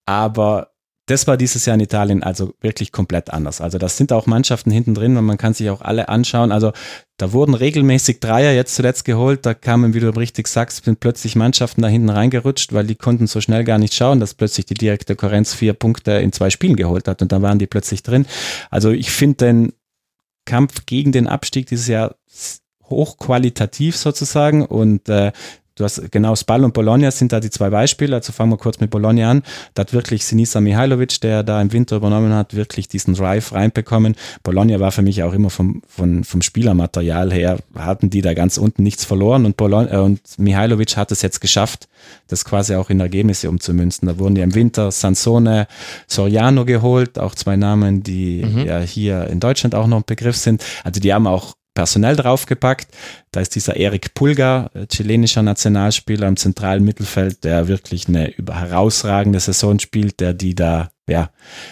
[0.07, 0.72] Aber
[1.07, 3.61] das war dieses Jahr in Italien also wirklich komplett anders.
[3.61, 6.53] Also das sind auch Mannschaften hinten drin und man kann sich auch alle anschauen.
[6.53, 6.73] Also
[7.17, 9.45] da wurden regelmäßig Dreier jetzt zuletzt geholt.
[9.45, 13.27] Da kamen, wie du richtig sagst, sind plötzlich Mannschaften da hinten reingerutscht, weil die konnten
[13.27, 16.77] so schnell gar nicht schauen, dass plötzlich die direkte Konkurrenz vier Punkte in zwei Spielen
[16.77, 18.27] geholt hat und dann waren die plötzlich drin.
[18.71, 19.73] Also ich finde den
[20.45, 22.15] Kampf gegen den Abstieg dieses Jahr
[22.85, 25.33] hochqualitativ sozusagen und äh,
[25.75, 28.17] Du hast genau Spal und Bologna sind da die zwei Beispiele.
[28.17, 29.43] Also fangen wir kurz mit Bologna an.
[29.75, 34.17] Da hat wirklich Sinisa Mihailovic, der da im Winter übernommen hat, wirklich diesen Drive reinbekommen.
[34.43, 38.59] Bologna war für mich auch immer vom, vom, vom Spielermaterial her, hatten die da ganz
[38.59, 41.89] unten nichts verloren und, Bologna, äh, und Mihailovic hat es jetzt geschafft,
[42.29, 44.09] das quasi auch in Ergebnisse umzumünzen.
[44.09, 45.67] Da wurden ja im Winter Sansone,
[46.07, 48.67] Soriano geholt, auch zwei Namen, die mhm.
[48.67, 50.65] ja hier in Deutschland auch noch ein Begriff sind.
[50.85, 52.89] Also die haben auch personell draufgepackt.
[53.31, 59.41] Da ist dieser Erik Pulga, äh, chilenischer Nationalspieler im zentralen Mittelfeld, der wirklich eine herausragende
[59.41, 61.31] Saison spielt, der die da, ja,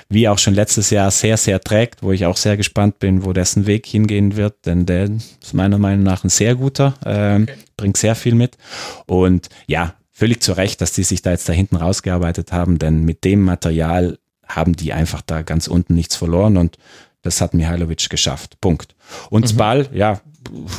[0.08, 3.32] wie auch schon letztes Jahr sehr, sehr trägt, wo ich auch sehr gespannt bin, wo
[3.32, 7.54] dessen Weg hingehen wird, denn der ist meiner Meinung nach ein sehr guter, ähm, okay.
[7.76, 8.56] bringt sehr viel mit.
[9.06, 13.04] Und ja, völlig zu Recht, dass die sich da jetzt da hinten rausgearbeitet haben, denn
[13.04, 16.76] mit dem Material haben die einfach da ganz unten nichts verloren und
[17.22, 18.60] das hat Mihailovic geschafft.
[18.60, 18.94] Punkt.
[19.30, 19.48] Und mhm.
[19.48, 20.20] Spal, ja,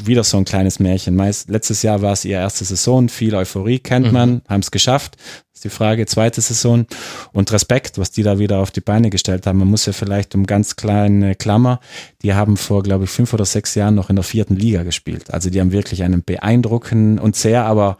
[0.04, 1.16] wieder so ein kleines Märchen.
[1.16, 4.14] Meist, letztes Jahr war es ihre erste Saison, viel Euphorie kennt mhm.
[4.14, 5.18] man, haben es geschafft.
[5.18, 6.86] Das ist die Frage, zweite Saison.
[7.32, 9.60] Und Respekt, was die da wieder auf die Beine gestellt haben.
[9.60, 11.80] Man muss ja vielleicht um ganz kleine Klammer,
[12.24, 15.32] die haben vor, glaube ich, fünf oder sechs Jahren noch in der vierten Liga gespielt.
[15.32, 17.98] Also die haben wirklich einen beeindruckenden und sehr, aber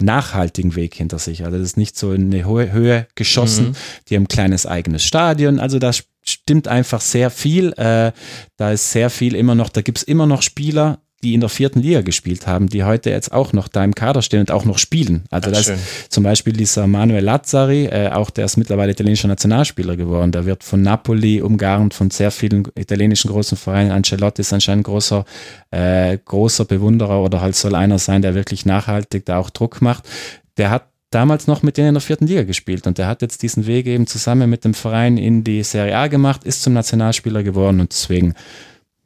[0.00, 1.44] nachhaltigen Weg hinter sich.
[1.44, 3.70] Also das ist nicht so in eine hohe Höhe geschossen.
[3.70, 3.76] Mhm.
[4.08, 5.58] Die haben ein kleines eigenes Stadion.
[5.58, 5.90] Also da
[6.28, 7.72] stimmt einfach sehr viel.
[7.72, 8.12] Äh,
[8.56, 11.48] da ist sehr viel immer noch, da gibt es immer noch Spieler, die in der
[11.48, 14.64] vierten Liga gespielt haben, die heute jetzt auch noch da im Kader stehen und auch
[14.64, 15.24] noch spielen.
[15.30, 19.96] Also das ist zum Beispiel dieser Manuel Lazzari, äh, auch der ist mittlerweile italienischer Nationalspieler
[19.96, 20.30] geworden.
[20.30, 23.90] Der wird von Napoli umgarnt, von sehr vielen italienischen großen Vereinen.
[23.90, 25.24] Ancelotti ist anscheinend großer,
[25.72, 30.08] äh, großer Bewunderer oder halt soll einer sein, der wirklich nachhaltig da auch Druck macht.
[30.56, 33.42] Der hat damals noch mit denen in der vierten Liga gespielt und der hat jetzt
[33.42, 37.42] diesen Weg eben zusammen mit dem Verein in die Serie A gemacht, ist zum Nationalspieler
[37.42, 38.34] geworden und deswegen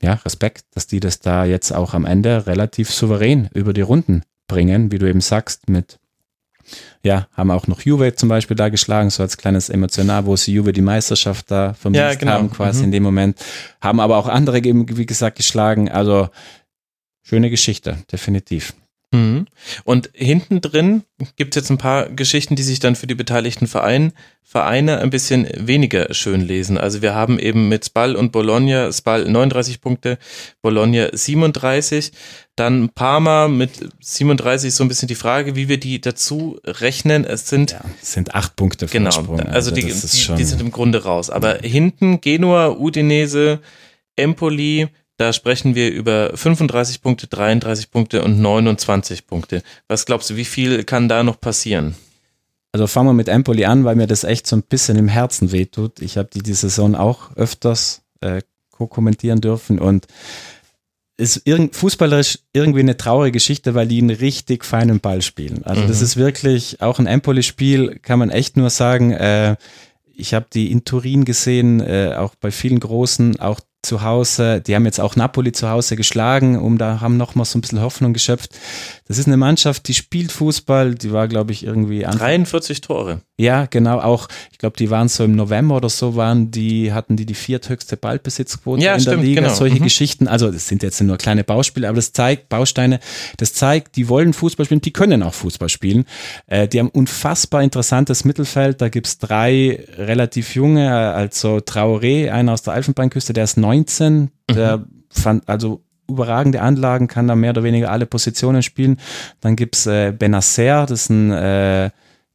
[0.03, 4.23] ja, Respekt, dass die das da jetzt auch am Ende relativ souverän über die Runden
[4.49, 5.99] bringen, wie du eben sagst, mit
[7.05, 10.53] ja, haben auch noch Juve zum Beispiel da geschlagen, so als kleines Emotional, wo sie
[10.53, 12.33] Juve die Meisterschaft da vermisst ja, genau.
[12.33, 12.85] haben, quasi mhm.
[12.85, 13.45] in dem Moment.
[13.81, 15.91] Haben aber auch andere, wie gesagt, geschlagen.
[15.91, 16.29] Also
[17.23, 18.75] schöne Geschichte, definitiv.
[19.13, 19.47] Mhm.
[19.85, 21.03] Und hinten drin
[21.37, 25.11] gibt es jetzt ein paar Geschichten, die sich dann für die beteiligten Verein, Vereine ein
[25.11, 26.79] bisschen weniger schön lesen.
[26.79, 30.19] Also wir haben eben mit Spal und Bologna, Spal 39 Punkte,
[30.63, 32.13] Bologna 37,
[32.57, 37.25] dann Parma mit 37 so ein bisschen die Frage, wie wir die dazu rechnen.
[37.25, 40.73] Es sind, ja, es sind acht Punkte Genau, also, also die, die, die, sind im
[40.73, 41.29] Grunde raus.
[41.29, 43.61] Aber hinten Genua, Udinese,
[44.17, 44.89] Empoli,
[45.23, 49.63] da sprechen wir über 35 Punkte, 33 Punkte und 29 Punkte.
[49.87, 51.95] Was glaubst du, wie viel kann da noch passieren?
[52.73, 55.53] Also fangen wir mit Empoli an, weil mir das echt so ein bisschen im Herzen
[55.53, 56.03] wehtut.
[56.03, 58.43] Ich habe die die Saison auch öfters äh,
[58.73, 60.09] co-kommentieren dürfen und
[61.17, 65.63] ist irg fußballerisch irgendwie eine traurige Geschichte, weil die einen richtig feinen Ball spielen.
[65.63, 65.87] Also mhm.
[65.87, 69.13] das ist wirklich auch ein Empoli-Spiel, kann man echt nur sagen.
[69.13, 69.55] Äh,
[70.17, 74.61] ich habe die in Turin gesehen, äh, auch bei vielen Großen, auch zu Hause.
[74.61, 77.61] Die haben jetzt auch Napoli zu Hause geschlagen, um da haben noch mal so ein
[77.61, 78.59] bisschen Hoffnung geschöpft.
[79.09, 80.95] Das ist eine Mannschaft, die spielt Fußball.
[80.95, 83.21] Die war, glaube ich, irgendwie an 43 Tore.
[83.37, 83.99] Ja, genau.
[83.99, 87.35] Auch, ich glaube, die waren so im November oder so waren die hatten die die
[87.35, 89.41] vierthöchste Ballbesitzquote ja, in stimmt, der Liga.
[89.43, 89.55] Genau.
[89.55, 89.85] Solche mhm.
[89.85, 90.29] Geschichten.
[90.29, 93.01] Also das sind jetzt nur kleine Bauspiele, aber das zeigt Bausteine.
[93.39, 96.05] Das zeigt, die wollen Fußball spielen, die können auch Fußball spielen.
[96.47, 98.81] Äh, die haben unfassbar interessantes Mittelfeld.
[98.81, 104.79] Da gibt's drei relativ junge, also Traoré, einer aus der Elfenbeinküste, der ist 19, der
[104.79, 105.05] mhm.
[105.11, 108.99] fand also überragende Anlagen, kann da mehr oder weniger alle Positionen spielen.
[109.41, 111.91] Dann gibt's äh, Benacer, das ist ein äh,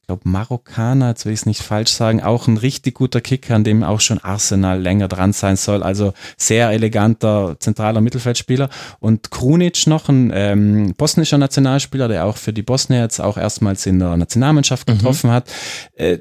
[0.07, 3.55] ich glaube, Marokkaner, jetzt will ich es nicht falsch sagen, auch ein richtig guter Kicker,
[3.55, 5.83] an dem auch schon Arsenal länger dran sein soll.
[5.83, 8.69] Also sehr eleganter zentraler Mittelfeldspieler.
[9.01, 13.85] Und Krunic noch, ein ähm, bosnischer Nationalspieler, der auch für die Bosnier jetzt auch erstmals
[13.85, 14.93] in der Nationalmannschaft mhm.
[14.93, 15.33] getroffen mhm.
[15.33, 15.51] hat.
[15.95, 16.19] Äh,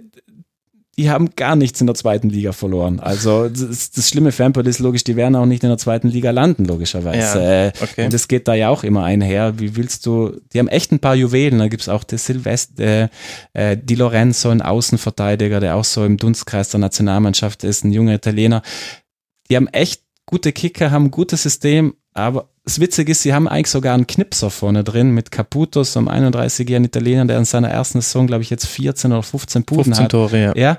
[0.98, 3.00] die haben gar nichts in der zweiten Liga verloren.
[3.00, 6.30] Also das, das Schlimme Empoli ist logisch, die werden auch nicht in der zweiten Liga
[6.30, 7.42] landen, logischerweise.
[7.42, 8.04] Ja, okay.
[8.06, 9.58] Und das geht da ja auch immer einher.
[9.58, 13.08] Wie willst du, die haben echt ein paar Juwelen, da gibt's auch der Silvest, äh,
[13.52, 18.14] äh, Di Lorenzo, ein Außenverteidiger, der auch so im Dunstkreis der Nationalmannschaft ist, ein junger
[18.14, 18.62] Italiener.
[19.50, 23.46] Die haben echt gute Kicker, haben ein gutes System, aber das Witzige ist, sie haben
[23.46, 27.68] eigentlich sogar einen Knipser vorne drin mit Caputo, so einem 31-jährigen Italiener, der in seiner
[27.68, 30.10] ersten Saison, glaube ich, jetzt 14 oder 15 Buden 15 hat.
[30.10, 30.56] Tore, ja.
[30.56, 30.78] ja.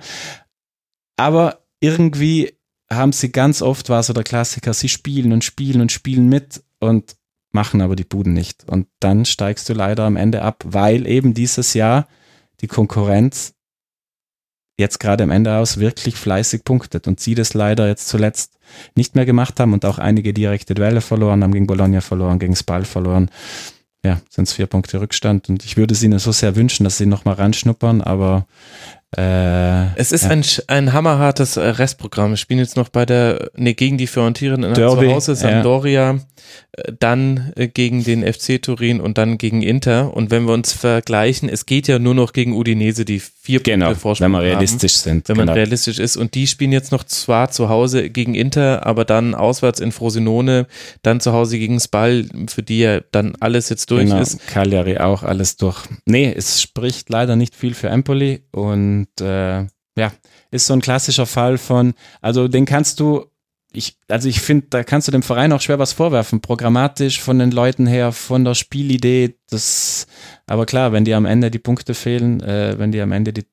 [1.15, 2.57] Aber irgendwie
[2.91, 6.61] haben sie ganz oft, war so der Klassiker, sie spielen und spielen und spielen mit
[6.81, 7.15] und
[7.51, 8.67] machen aber die Buden nicht.
[8.67, 12.09] Und dann steigst du leider am Ende ab, weil eben dieses Jahr
[12.59, 13.53] die Konkurrenz
[14.78, 18.53] jetzt gerade am Ende aus wirklich fleißig punktet und sie das leider jetzt zuletzt
[18.95, 22.55] nicht mehr gemacht haben und auch einige direkte Duelle verloren haben, gegen Bologna verloren, gegen
[22.55, 23.30] Spal verloren.
[24.05, 26.97] Ja, sind es vier Punkte Rückstand und ich würde es ihnen so sehr wünschen, dass
[26.97, 28.45] sie nochmal ranschnuppern, aber
[29.16, 30.32] äh, es ist ja.
[30.32, 32.32] ein, ein hammerhartes äh, Restprogramm.
[32.32, 36.20] Wir spielen jetzt noch bei der, nee, gegen die Fiorentina in zu Hause, Sampdoria, ja.
[36.74, 40.14] Äh, dann gegen den FC Turin und dann gegen Inter.
[40.14, 43.88] Und wenn wir uns vergleichen, es geht ja nur noch gegen Udinese, die vier genau,
[43.88, 45.30] Punkte Vorsprung wenn wir realistisch haben, sind.
[45.30, 45.45] Wenn genau.
[45.47, 46.18] man realistisch ist.
[46.18, 50.68] Und die spielen jetzt noch zwar zu Hause gegen Inter, aber dann auswärts in Frosinone,
[51.01, 54.45] dann zu Hause gegen Spal, für die ja dann alles jetzt durch genau, ist.
[54.47, 55.78] Cagliari auch alles durch.
[56.05, 59.66] Nee, es spricht leider nicht viel für Empoli und und äh,
[59.98, 60.12] ja,
[60.52, 63.26] ist so ein klassischer Fall von, also den kannst du,
[63.74, 67.39] ich, also ich finde, da kannst du dem Verein auch schwer was vorwerfen, programmatisch von
[67.39, 70.08] den Leuten her, von der Spielidee, das,
[70.45, 73.45] aber klar, wenn die am Ende die Punkte fehlen, äh, wenn die am Ende die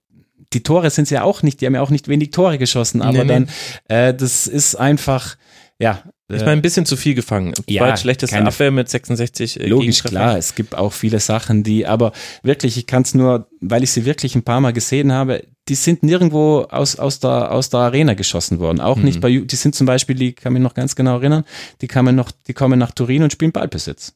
[0.53, 3.25] die Tore sind ja auch nicht, die haben ja auch nicht wenig Tore geschossen, aber
[3.25, 3.49] nee, dann,
[3.89, 5.37] äh, das ist einfach,
[5.81, 6.05] ja,
[6.37, 7.55] ich meine, ein bisschen zu viel gefangen.
[7.69, 10.37] Ja, schlechteste Abwehr mit 66 äh, Logisch, klar.
[10.37, 12.13] Es gibt auch viele Sachen, die, aber
[12.43, 15.75] wirklich, ich kann es nur, weil ich sie wirklich ein paar Mal gesehen habe, die
[15.75, 18.81] sind nirgendwo aus, aus, der, aus der Arena geschossen worden.
[18.81, 19.05] Auch mhm.
[19.05, 21.45] nicht bei, die sind zum Beispiel, die kann mich noch ganz genau erinnern,
[21.81, 24.15] die kamen noch, die kommen nach Turin und spielen Ballbesitz.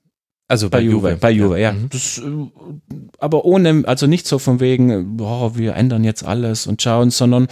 [0.51, 1.17] Also bei, bei Juve.
[1.21, 1.73] Bei Juve, ja.
[1.73, 1.77] ja.
[1.91, 2.23] Das, äh,
[3.19, 7.49] aber ohne, also nicht so von wegen, boah, wir ändern jetzt alles und schauen, sondern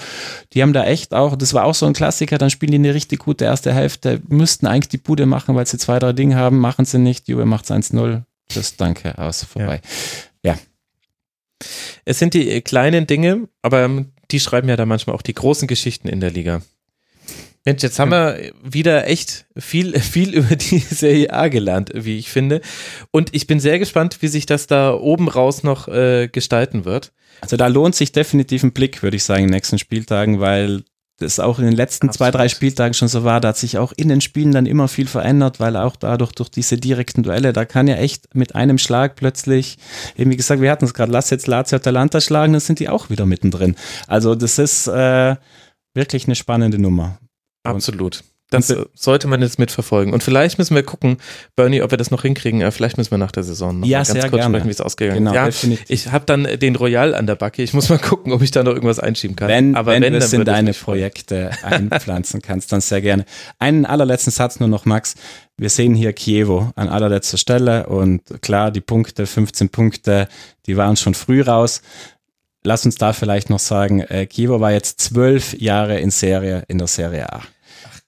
[0.55, 2.95] die haben da echt auch, das war auch so ein Klassiker, dann spielen die eine
[2.95, 6.59] richtig gute erste Hälfte, müssten eigentlich die Bude machen, weil sie zwei, drei Dinge haben,
[6.59, 8.23] machen sie nicht, Juve macht 1-0,
[8.55, 9.83] das danke, aus, vorbei.
[10.43, 10.55] Ja.
[10.55, 10.59] ja.
[12.07, 16.09] Es sind die kleinen Dinge, aber die schreiben ja da manchmal auch die großen Geschichten
[16.09, 16.63] in der Liga.
[17.67, 22.31] Mensch, jetzt haben wir wieder echt viel, viel über die Serie A gelernt, wie ich
[22.31, 22.61] finde.
[23.11, 27.13] Und ich bin sehr gespannt, wie sich das da oben raus noch äh, gestalten wird.
[27.41, 30.85] Also da lohnt sich definitiv ein Blick, würde ich sagen, in den nächsten Spieltagen, weil
[31.19, 32.33] das auch in den letzten Absolut.
[32.33, 33.41] zwei, drei Spieltagen schon so war.
[33.41, 36.51] Da hat sich auch in den Spielen dann immer viel verändert, weil auch dadurch durch
[36.51, 39.77] diese direkten Duelle, da kann ja echt mit einem Schlag plötzlich,
[40.17, 42.89] eben wie gesagt, wir hatten es gerade, lass jetzt Lazio Atalanta schlagen, dann sind die
[42.89, 43.75] auch wieder mittendrin.
[44.07, 45.35] Also das ist äh,
[45.95, 47.19] wirklich eine spannende Nummer.
[47.67, 48.23] Absolut.
[48.51, 50.15] Das sollte man jetzt mitverfolgen.
[50.15, 51.17] Und vielleicht müssen wir gucken,
[51.57, 52.61] Bernie, ob wir das noch hinkriegen.
[52.61, 54.45] Äh, vielleicht müssen wir nach der Saison noch ja, mal ganz kurz gerne.
[54.45, 55.33] sprechen, wie es ausgegangen ist.
[55.33, 55.87] Genau, ja, definitiv.
[55.89, 57.65] ich habe dann den Royal an der Backe.
[57.65, 59.49] Ich muss mal gucken, ob ich da noch irgendwas einschieben kann.
[59.49, 63.25] Wenn, Aber wenn, wenn du es in deine Projekte einpflanzen kannst, dann sehr gerne.
[63.59, 65.17] Einen allerletzten Satz nur noch, Max.
[65.57, 70.29] Wir sehen hier Kievo an allerletzter Stelle und klar, die Punkte, 15 Punkte,
[70.67, 71.83] die waren schon früh raus
[72.63, 76.79] lass uns da vielleicht noch sagen, äh, Kievo war jetzt zwölf Jahre in Serie in
[76.79, 77.43] der Serie A.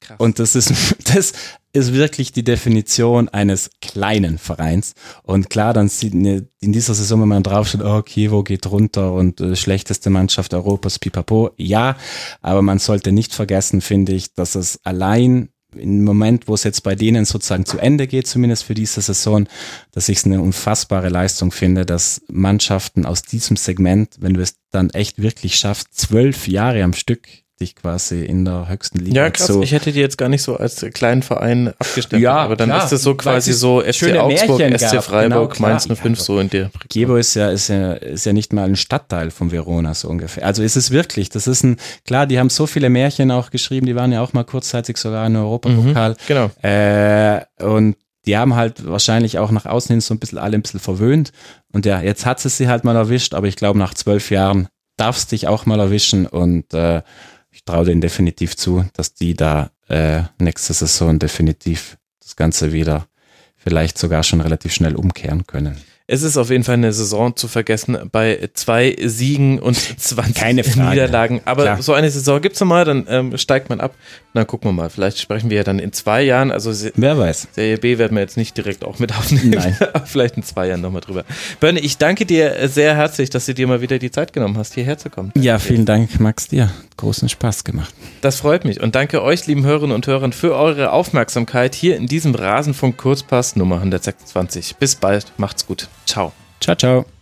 [0.09, 0.19] Krass.
[0.19, 0.73] Und das ist,
[1.15, 1.33] das
[1.73, 4.95] ist wirklich die Definition eines kleinen Vereins.
[5.23, 9.41] Und klar, dann sieht in dieser Saison, wenn man draufsteht, oh, Kievo geht runter und
[9.41, 11.51] äh, schlechteste Mannschaft Europas, pipapo.
[11.59, 11.97] Ja,
[12.41, 16.83] aber man sollte nicht vergessen, finde ich, dass es allein im Moment, wo es jetzt
[16.83, 19.47] bei denen sozusagen zu Ende geht, zumindest für diese Saison,
[19.93, 24.55] dass ich es eine unfassbare Leistung finde, dass Mannschaften aus diesem Segment, wenn du es
[24.71, 27.29] dann echt wirklich schaffst, zwölf Jahre am Stück
[27.61, 29.23] dich quasi in der höchsten Liga.
[29.23, 29.47] Ja, krass.
[29.47, 29.63] So.
[29.63, 32.23] Ich hätte die jetzt gar nicht so als kleinen Verein abgestempelt.
[32.23, 35.69] Ja, aber dann klar, ist es so quasi so SC Augsburg, Märchen SC Freiburg, genau,
[35.69, 36.71] Mainz 05 ja, so in der.
[36.89, 40.45] Gebo ist ja, ist ja, ist ja nicht mal ein Stadtteil von Verona so ungefähr.
[40.45, 43.87] Also ist es wirklich, das ist ein, klar, die haben so viele Märchen auch geschrieben,
[43.87, 46.13] die waren ja auch mal kurzzeitig sogar in Europapokal.
[46.13, 46.51] Mhm, genau.
[46.63, 47.97] Äh, und
[48.27, 51.33] die haben halt wahrscheinlich auch nach außen hin so ein bisschen alle ein bisschen verwöhnt.
[51.73, 54.69] Und ja, jetzt hat es sie halt mal erwischt, aber ich glaube, nach zwölf Jahren
[54.99, 57.03] darf es dich auch mal erwischen und äh,
[57.51, 63.09] ich traue denen definitiv zu, dass die da äh, nächste Saison definitiv das Ganze wieder
[63.57, 65.77] vielleicht sogar schon relativ schnell umkehren können.
[66.11, 70.63] Es ist auf jeden Fall eine Saison zu vergessen bei zwei Siegen und 20 Keine
[70.63, 71.43] Niederlagen.
[71.45, 71.83] Aber Klar.
[71.83, 73.95] so eine Saison gibt es nochmal, dann ähm, steigt man ab.
[74.33, 74.89] Dann gucken wir mal.
[74.89, 76.51] Vielleicht sprechen wir ja dann in zwei Jahren.
[76.51, 77.49] Also Wer weiß.
[77.53, 79.51] Serie B werden wir jetzt nicht direkt auch mit aufnehmen.
[79.51, 79.77] Nein.
[80.07, 81.25] Vielleicht in zwei Jahren nochmal drüber.
[81.61, 84.73] Bernie, ich danke dir sehr herzlich, dass du dir mal wieder die Zeit genommen hast,
[84.73, 85.31] hierher zu kommen.
[85.37, 86.71] Ja, vielen Dank, Max, dir.
[86.97, 87.95] Großen Spaß gemacht.
[88.23, 88.81] Das freut mich.
[88.81, 93.57] Und danke euch, lieben Hörerinnen und Hörern, für eure Aufmerksamkeit hier in diesem Rasenfunk Kurzpass
[93.57, 94.77] Nummer 126.
[94.77, 95.33] Bis bald.
[95.37, 95.87] Macht's gut.
[96.09, 96.33] Ciao.
[96.59, 97.18] Ciao, ciao.